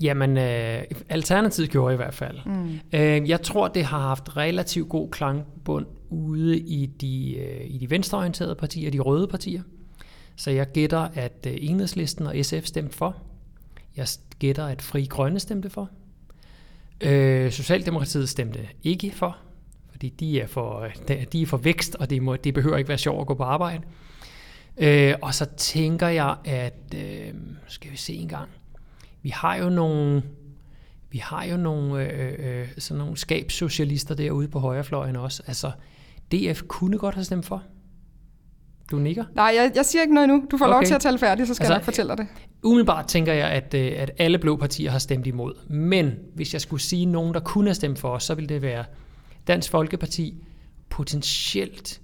[0.00, 2.38] Jamen, øh, Alternativet gjorde i hvert fald.
[2.46, 2.80] Mm.
[2.92, 7.90] Øh, jeg tror, det har haft relativt god klangbund ude i de, øh, i de
[7.90, 9.62] venstreorienterede partier, de røde partier.
[10.36, 13.16] Så jeg gætter, at øh, Enhedslisten og SF stemte for.
[13.96, 14.06] Jeg
[14.38, 15.90] gætter, at Fri Grønne stemte for.
[17.00, 19.36] Øh, Socialdemokratiet stemte ikke for,
[19.90, 22.88] fordi de er for, øh, de er for vækst, og det, må, det behøver ikke
[22.88, 23.82] være sjovt at gå på arbejde.
[23.82, 24.08] Øh,
[25.22, 26.94] og så tænker jeg, at...
[26.96, 27.34] Øh,
[27.68, 28.48] skal vi se en gang.
[29.22, 30.22] Vi har jo nogle...
[31.10, 35.42] Vi har jo nogle, øh, øh, sådan nogle skabssocialister derude på højrefløjen også.
[35.46, 35.70] Altså,
[36.32, 37.62] DF kunne godt have stemt for.
[38.90, 39.24] Du nikker?
[39.34, 40.46] Nej, jeg, jeg siger ikke noget endnu.
[40.50, 40.74] Du får okay.
[40.74, 42.26] lov til at tale færdigt, så skal Altså, jeg nok fortælle dig det.
[42.62, 45.54] Umiddelbart tænker jeg, at, øh, at alle blå partier har stemt imod.
[45.68, 48.62] Men hvis jeg skulle sige nogen, der kunne have stemt for os, så ville det
[48.62, 48.84] være
[49.46, 50.34] Dansk Folkeparti,
[50.90, 52.00] potentielt...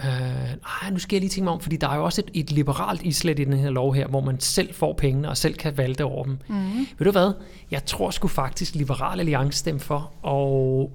[0.00, 2.30] Øh, nej, nu skal jeg lige tænke mig om, fordi der er jo også et,
[2.40, 5.54] et liberalt islet i den her lov her, hvor man selv får pengene og selv
[5.54, 6.38] kan valgte over dem.
[6.48, 6.86] Mm.
[6.98, 7.32] Ved du hvad?
[7.70, 10.90] Jeg tror sgu faktisk Liberal Alliance stemte for, og...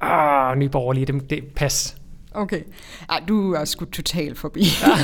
[0.00, 1.96] Ah, Nye Borgerlige, det, det pas.
[2.34, 2.62] Okay.
[3.08, 4.60] Ej, du er sgu totalt forbi.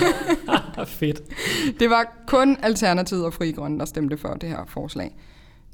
[0.86, 1.22] Fedt.
[1.80, 5.10] Det var kun Alternativet og Fri Grønne, der stemte for det her forslag.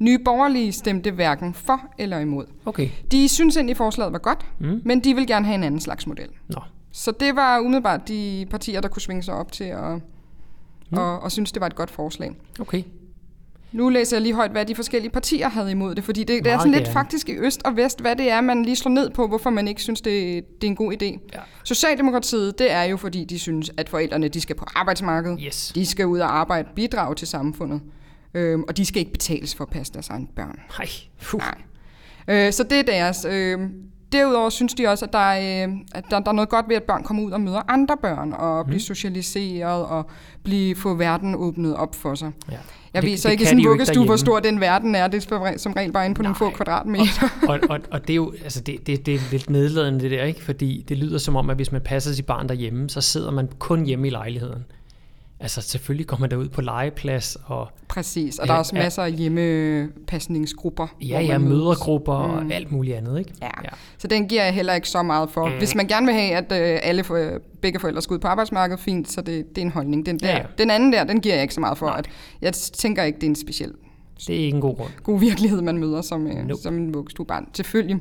[0.01, 2.45] Nye Borgerlige stemte hverken for eller imod.
[2.67, 2.89] Okay.
[3.13, 4.81] De synes egentlig, forslaget var godt, Mm.
[4.85, 6.29] men de vil gerne have en anden slags model.
[6.49, 6.61] Nå.
[6.93, 9.99] Så det var umiddelbart de partier, der kunne svinge sig op til at
[10.91, 10.99] Mm.
[10.99, 12.33] og, og synes, det var et godt forslag.
[12.61, 12.83] Okay.
[13.73, 16.53] Nu læser jeg lige højt, hvad de forskellige partier havde imod det, fordi det, det
[16.53, 16.93] er sådan lidt gerne.
[16.93, 19.69] faktisk i øst og vest, hvad det er, man lige slår ned på, hvorfor man
[19.69, 21.05] ikke synes, det, det er en god idé.
[21.35, 21.41] Ja.
[21.65, 25.73] Socialdemokratiet, det er jo fordi, de synes, at forældrene de skal på arbejdsmarkedet, Yes.
[25.75, 27.81] de skal ud og arbejde, bidrage til samfundet,
[28.35, 30.59] øhm, og de skal ikke betales for at passe deres egne børn.
[32.29, 32.47] Nej.
[32.47, 33.25] Øh, så det er deres.
[33.31, 33.61] Øh,
[34.13, 36.77] derudover synes de også, at, der er, øh, at der, der er noget godt ved,
[36.77, 38.67] at børn kommer ud og møder andre børn, og Mhm.
[38.69, 40.07] bliver socialiseret, og
[40.43, 42.31] blive, få verden åbnet op for sig.
[42.51, 42.57] Ja.
[42.95, 45.09] Jeg Det- ved så det ikke i sådan en vuggestue, hvor stor den verden er.
[45.09, 46.55] Det er som regel bare inde på nogle få Nej.
[46.55, 47.29] kvadratmeter.
[47.49, 50.25] og, og, og det er jo altså det, det, det er lidt nedladende det der,
[50.25, 50.45] ikke?
[50.45, 53.49] Fordi det lyder som om, at hvis man passer sit barn derhjemme, så sidder man
[53.59, 54.65] kun hjemme i lejligheden.
[55.41, 59.13] Altså selvfølgelig går man derud på legeplads, og Præcis, og der er også masser af
[59.13, 60.87] hjemmepasningsgrupper.
[61.03, 62.49] ja, ja, mødergrupper mm.
[62.49, 63.33] og alt muligt andet, ikke?
[63.43, 63.47] Ja.
[63.65, 63.69] ja.
[63.99, 65.47] Så den giver jeg heller ikke så meget for.
[65.47, 65.53] Mm.
[65.59, 68.81] Hvis man gerne vil have, at øh, alle for, begge forældre skal ud på arbejdsmarkedet,
[68.83, 70.07] fint, så det, det er en holdning.
[70.07, 70.43] Den, der, Ja, ja.
[70.59, 71.87] den anden der, den giver jeg ikke så meget for.
[71.87, 71.99] Nej.
[71.99, 72.09] At,
[72.43, 73.73] jeg tænker ikke, det er en speciel
[74.27, 74.91] Det er ikke en god grund.
[75.03, 76.63] god virkelighed, man møder som, øh, Nope.
[76.63, 77.49] som en vuggestuebarn.
[77.55, 78.01] Selvfølgelig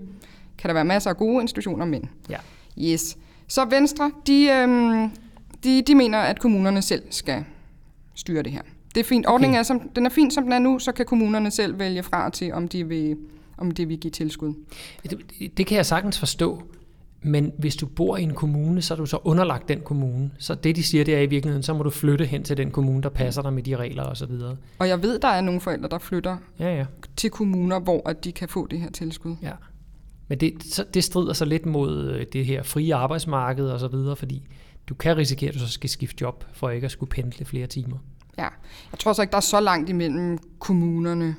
[0.57, 2.37] kan der være masser af gode institutioner, men Ja.
[2.79, 3.17] yes.
[3.47, 5.09] Så Venstre, de, øh,
[5.67, 7.43] de, de mener, at kommunerne selv skal
[8.15, 8.61] styre det her.
[8.95, 9.27] Det er fint.
[9.27, 9.59] Ordningen Okay.
[9.59, 12.29] er, som, den er fint, som den er nu, så kan kommunerne selv vælge fra
[12.29, 13.17] til, om de vil,
[13.57, 14.53] om de vil give tilskud.
[15.03, 15.17] Det,
[15.57, 16.63] det kan jeg sagtens forstå,
[17.21, 20.31] men hvis du bor i en kommune, så er du så underlagt den kommune.
[20.39, 22.71] Så det, de siger, det er i virkeligheden, så må du flytte hen til den
[22.71, 24.57] kommune, der passer dig med de regler og så videre.
[24.79, 26.85] Og jeg ved, der er nogle forældre, der flytter Ja, ja.
[27.15, 29.35] til kommuner, hvor at de kan få det her tilskud.
[29.41, 29.51] Ja.
[30.27, 33.87] Men det, så, det strider så lidt mod øh, det her frie arbejdsmarked og så
[33.87, 34.43] videre, fordi
[34.89, 37.67] du kan risikere, at du så skal skifte job, for ikke at skulle pendle flere
[37.67, 37.97] timer.
[38.37, 38.47] Ja.
[38.91, 41.35] Jeg tror så ikke, der er så langt imellem kommunerne.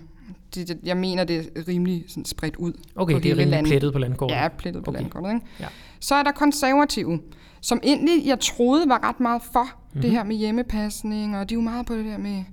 [0.55, 2.73] Det, det, jeg mener, det er rimelig sådan spredt ud.
[2.97, 3.71] Okay, det er rimelig landet.
[3.71, 4.37] plettet på landkortet.
[4.37, 5.01] Ja, plettet på Okay.
[5.01, 5.35] landkortet.
[5.35, 5.47] Ikke?
[5.61, 5.67] Ja.
[6.01, 7.21] Så er der konservative,
[7.61, 9.75] som egentlig, jeg troede, var ret meget for mm-hmm.
[9.93, 10.03] Mhm.
[10.03, 12.45] det her med hjemmepasning, og de er jo meget på det der med,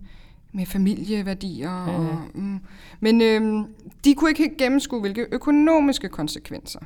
[0.51, 1.71] med familieværdier.
[1.71, 1.97] Ja.
[1.97, 2.59] Og, mm.
[2.99, 3.65] Men øhm,
[4.05, 6.79] de kunne ikke helt gennemskue, hvilke økonomiske konsekvenser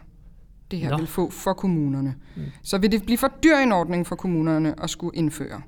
[0.71, 0.97] det her Nå.
[0.97, 2.15] vil få for kommunerne.
[2.35, 2.41] Mm.
[2.63, 5.61] Så vil det blive for dyr en ordning for kommunerne at skulle indføre.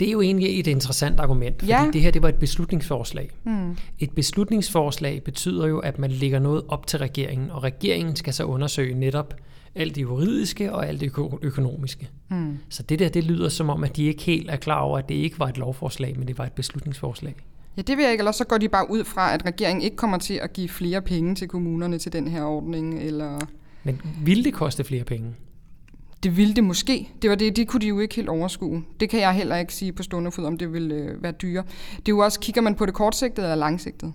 [0.00, 1.90] Det er jo egentlig et interessant argument, fordi Ja.
[1.92, 3.30] det her det var et beslutningsforslag.
[3.44, 3.76] Mm.
[3.98, 8.44] Et beslutningsforslag betyder jo, at man lægger noget op til regeringen, og regeringen skal så
[8.44, 9.34] undersøge netop
[9.74, 12.08] alt det juridiske og alt det øko- økonomiske.
[12.28, 12.58] Mm.
[12.68, 15.08] Så det der, det lyder som om, at de ikke helt er klar over, at
[15.08, 17.34] det ikke var et lovforslag, men det var et beslutningsforslag.
[17.76, 19.96] Ja, det vil jeg ikke, eller så går de bare ud fra, at regeringen ikke
[19.96, 23.38] kommer til at give flere penge til kommunerne til den her ordning, eller...
[23.86, 25.34] Men ville det koste flere penge?
[26.22, 27.08] Det ville det måske.
[27.22, 28.84] Det var det, det kunne de jo ikke helt overskue.
[29.00, 31.62] Det kan jeg heller ikke sige på stående fod, om det ville øh, være dyre.
[31.90, 34.12] Det er jo også, kigger man på det kortsigtede eller langsigtede.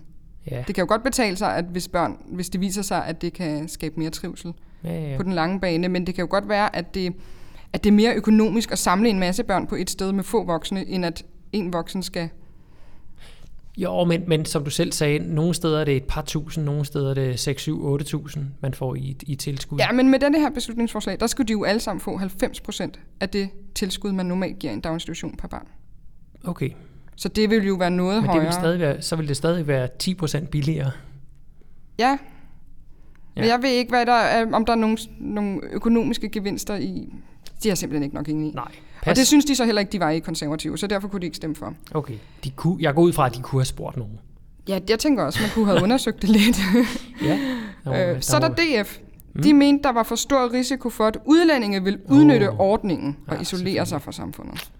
[0.51, 3.21] Ja, Det kan jo godt betale sig, at hvis børn, hvis det viser sig, at
[3.21, 4.53] det kan skabe mere trivsel
[4.83, 5.17] ja, ja.
[5.17, 7.13] på den lange bane, men det kan jo godt være, at det,
[7.73, 10.45] at det er mere økonomisk at samle en masse børn på et sted med få
[10.45, 12.29] voksne, end at en voksen skal...
[13.83, 16.85] Jo, men, men som du selv sagde, nogle steder er det et par tusind, nogle
[16.85, 19.77] steder er det 6, 7, 8 tusind, man får i, i tilskud.
[19.79, 22.99] Ja, men med denne her beslutningsforslag, der skulle de jo alle sammen få 90 procent
[23.19, 25.67] af det tilskud, man normalt giver en daginstitution per barn.
[26.43, 26.69] Okay,
[27.15, 28.45] Så det vil jo være noget men det højere.
[28.45, 30.91] vil stadig være, så vil det stadig være 10 procent billigere.
[31.99, 32.17] Ja.
[33.35, 33.49] Men Ja.
[33.49, 37.13] jeg ved ikke, hvad der er, om der er nogle, nogle økonomiske gevinster i.
[37.63, 38.51] De har simpelthen ikke nok inde i.
[38.51, 38.71] Nej, Og
[39.03, 39.17] pas.
[39.17, 41.37] det synes de så heller ikke, de var i konservative, så derfor kunne de ikke
[41.37, 41.73] stemme for.
[41.93, 44.19] Okay, de kunne, jeg går ud fra, at de kunne have spurgt nogen.
[44.67, 46.59] Ja, jeg tænker også, man kunne have undersøgt det lidt.
[47.23, 47.39] Ja.
[47.85, 48.97] Nå, der øh, så er må- der DF.
[49.43, 52.59] De mente, der var for stor risiko for, at udlændinge vil udnytte Åh.
[52.59, 54.71] ordningen og Ja, isolere sig fra samfundet.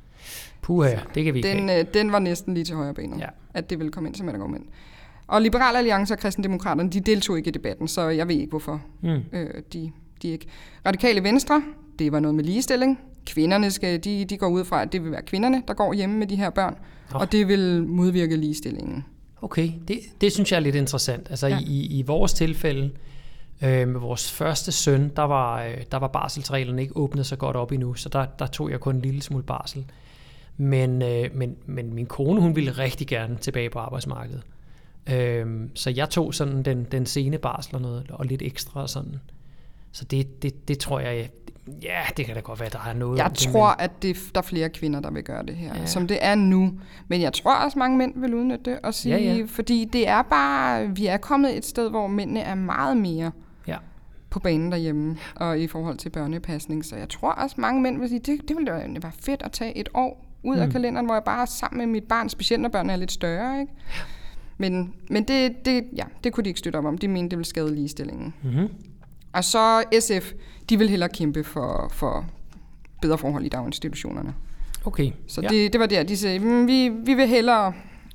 [0.62, 1.80] Puha, det kan vi ikke Den, have.
[1.88, 3.26] øh, den var næsten lige til højre benet, Ja.
[3.54, 4.66] at det ville komme ind som et argument.
[5.28, 8.82] Og Liberal Alliance og Kristendemokraterne, de deltog ikke i debatten, så jeg ved ikke, hvorfor
[9.02, 9.10] Mm.
[9.34, 9.92] øh, de,
[10.22, 10.46] de ikke.
[10.86, 11.64] Radikale Venstre,
[12.00, 13.00] det var noget med ligestilling.
[13.26, 16.18] Kvinderne skal, de, de går ud fra, at det vil være kvinderne, der går hjemme
[16.18, 16.76] med de her børn,
[17.12, 17.20] Nå.
[17.20, 19.06] og det vil modvirke ligestillingen.
[19.42, 21.28] Okay, det, det synes jeg er lidt interessant.
[21.30, 21.56] Altså ja.
[21.56, 21.62] Ja.
[21.68, 22.92] i, i vores tilfælde,
[23.62, 27.56] øh, med vores første søn, der var, øh, der var barselsreglerne ikke åbnet så godt
[27.56, 29.86] op endnu, så der, der tog jeg kun en lille smule barsel.
[30.58, 34.42] Men, øh, men, men min kone, hun ville rigtig gerne tilbage på arbejdsmarkedet.
[35.12, 38.90] Øh, så jeg tog sådan den, den sene barsel og, noget, og lidt ekstra og
[38.90, 39.16] sådan.
[39.92, 41.30] Så det, det, det tror jeg,
[41.82, 44.42] ja, det kan da godt være, der er noget Jeg det, tror, at det, der
[44.42, 45.86] er flere kvinder, der vil gøre det her, Ja.
[45.86, 46.72] som det er nu.
[47.08, 49.44] Men jeg tror også, mange mænd vil udnytte det og sige, Ja, ja.
[49.48, 53.32] fordi det er bare, vi er kommet et sted, hvor mændene er meget mere
[53.68, 53.78] Ja.
[54.30, 56.86] på banen derhjemme, og i forhold til børnepasning.
[56.86, 59.52] Så jeg tror også, mange mænd vil sige, det, det ville da være fedt at
[59.52, 60.62] tage et år ud mm.
[60.62, 60.72] af Mm.
[60.72, 63.60] kalenderen, hvor jeg bare er sammen med mit barn, specielt når børnene er lidt større.
[63.62, 63.74] Ikke?
[64.58, 66.98] Men, men det, det, ja, det kunne de ikke støtte op om.
[66.98, 68.34] De mente, det ville skade ligestillingen.
[68.44, 68.70] Mm-hmm.
[69.34, 70.32] Og så SF,
[70.70, 72.26] de vil hellere kæmpe for, for
[73.02, 74.34] bedre forhold i daginstitutionerne.
[74.86, 75.12] Okay.
[75.28, 75.48] Så ja.
[75.52, 75.58] ja.
[75.58, 77.74] det, det var der, de sagde, mm, vi, vi vil hellere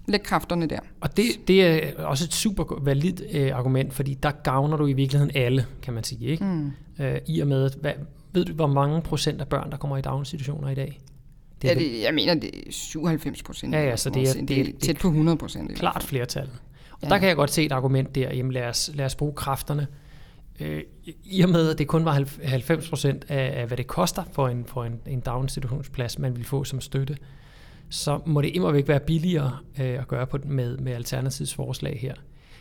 [0.09, 0.79] lægge kræfterne der.
[1.01, 4.93] Og det, det er også et super validt øh, argument, fordi der gavner du i
[4.93, 6.27] virkeligheden alle, kan man sige.
[6.27, 6.45] Ikke?
[6.45, 6.73] Mm.
[7.05, 7.93] Øh, I og med, at- hvad,
[8.33, 11.01] ved du, hvor mange procent af børn, der kommer i daginstitutioner i dag?
[11.63, 13.75] Det er vel det, jeg mener, det er 97 procent.
[13.75, 15.75] Ja, ja, så det er- det det er tæt på 100 procent.
[15.75, 16.49] klart flertal.
[16.93, 17.09] Og Ja.
[17.09, 19.87] der kan jeg godt se et argument der, jamen lad os, lad os bruge kræfterne.
[20.61, 20.83] Øh,
[21.25, 24.49] I og med, at det kun var 90 procent af, af, hvad det koster for
[24.49, 27.17] en, for en, en daginstitutionsplads, man vil få som støtte,
[27.89, 31.99] så må det immer væk være billigere øh, at gøre på, med, med Alternativets forslag
[32.01, 32.15] her.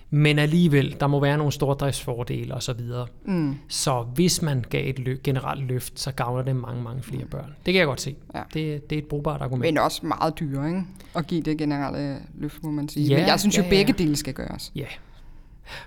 [0.10, 2.80] Men alligevel, der må være nogle stordriftsfordele osv.
[3.26, 3.56] Mm.
[3.68, 7.56] Så hvis man gav et lø- generelt løft, så gavner det mange, mange flere børn.
[7.66, 8.16] Det kan jeg godt se.
[8.36, 8.42] Ja.
[8.54, 9.62] Det, det er et brugbart argument.
[9.74, 10.84] Men også meget dyre, ikke?
[11.16, 13.08] At give det generelle løft, må man sige.
[13.08, 14.04] Ja, Men jeg synes ja, jo, begge ja.
[14.04, 14.72] dele skal gøres.
[14.76, 14.86] Ja.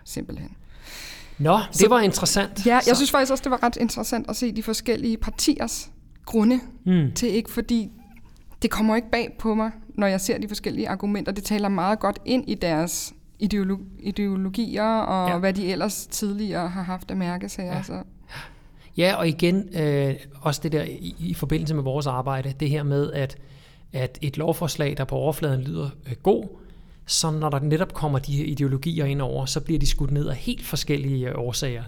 [0.05, 0.57] Simpelthen.
[1.39, 2.67] Nå, det Så- var interessant.
[2.67, 5.91] Ja, Så- jeg synes faktisk også, det var ret interessant at se de forskellige partiers
[6.25, 7.13] grunde Mm.
[7.15, 7.91] til ikke, fordi
[8.63, 11.33] det kommer ikke bag på mig, når jeg ser de forskellige argumenter.
[11.33, 13.13] Det taler meget godt ind i deres
[13.43, 15.39] ideolo- ideologier, og Ja.
[15.39, 17.71] hvad de ellers tidligere har haft af mærkesager.
[17.71, 17.77] Ja.
[17.77, 17.83] Ja.
[17.83, 18.03] Så.
[18.97, 22.83] Ja, og igen, øh, også det der i, i forbindelse med vores arbejde, det her
[22.83, 23.37] med, at,
[23.93, 26.45] at et lovforslag, der på overfladen lyder øh, god,
[27.09, 30.29] så når der netop kommer de her ideologier ind over, så bliver de skudt ned
[30.29, 31.83] af helt forskellige øh, årsager.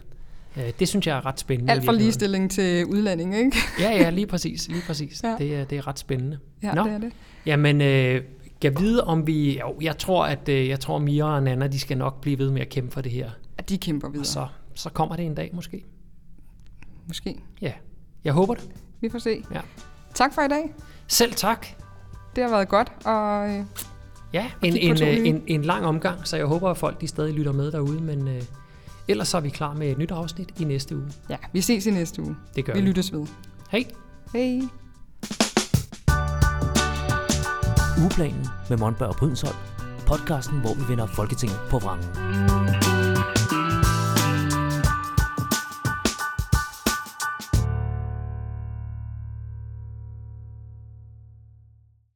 [0.57, 1.73] Øh, det synes jeg er ret spændende.
[1.73, 3.57] Alt fra ligestilling til udlænding, ikke?
[3.81, 4.69] Ja, ja, lige præcis.
[4.69, 5.23] Lige præcis.
[5.23, 5.37] Ja.
[5.39, 6.39] Det, er, det er ret spændende.
[6.63, 6.85] Ja, Nå.
[6.85, 7.13] det er det.
[7.47, 8.23] Jamen, øh,
[8.61, 9.59] kan vide, om vi...
[9.59, 12.51] Jo, jeg tror, at øh, jeg tror, Mira og Nana, de skal nok blive ved
[12.51, 13.31] med at kæmpe for det her.
[13.59, 15.85] At de kæmper videre, Og så, så kommer det en dag måske.
[17.07, 17.39] måske.
[17.61, 17.73] Ja,
[18.25, 18.69] jeg håber det.
[19.01, 19.45] Vi får se.
[19.55, 19.61] Ja.
[20.15, 20.75] Tak for i dag.
[21.07, 21.67] Selv tak.
[22.37, 23.49] Det har været godt, og
[24.33, 27.35] Ja, en, en, øh, en, en lang omgang, så jeg håber, at folk de stadig
[27.35, 28.43] lytter med derude, men øh,
[29.09, 31.07] ellers så er vi klar med et nyt afsnit i næste uge.
[31.31, 32.37] ja, vi ses i næste uge.
[32.57, 32.87] Det gør Vi vi.
[32.87, 33.27] lyttes ved.
[33.71, 33.85] Hej!
[34.33, 34.61] Hej.
[38.03, 39.57] Ugeplanen med Monberg og Brydensholt.
[40.07, 42.90] Podcasten, hvor vi vender Folketinget på vrangen.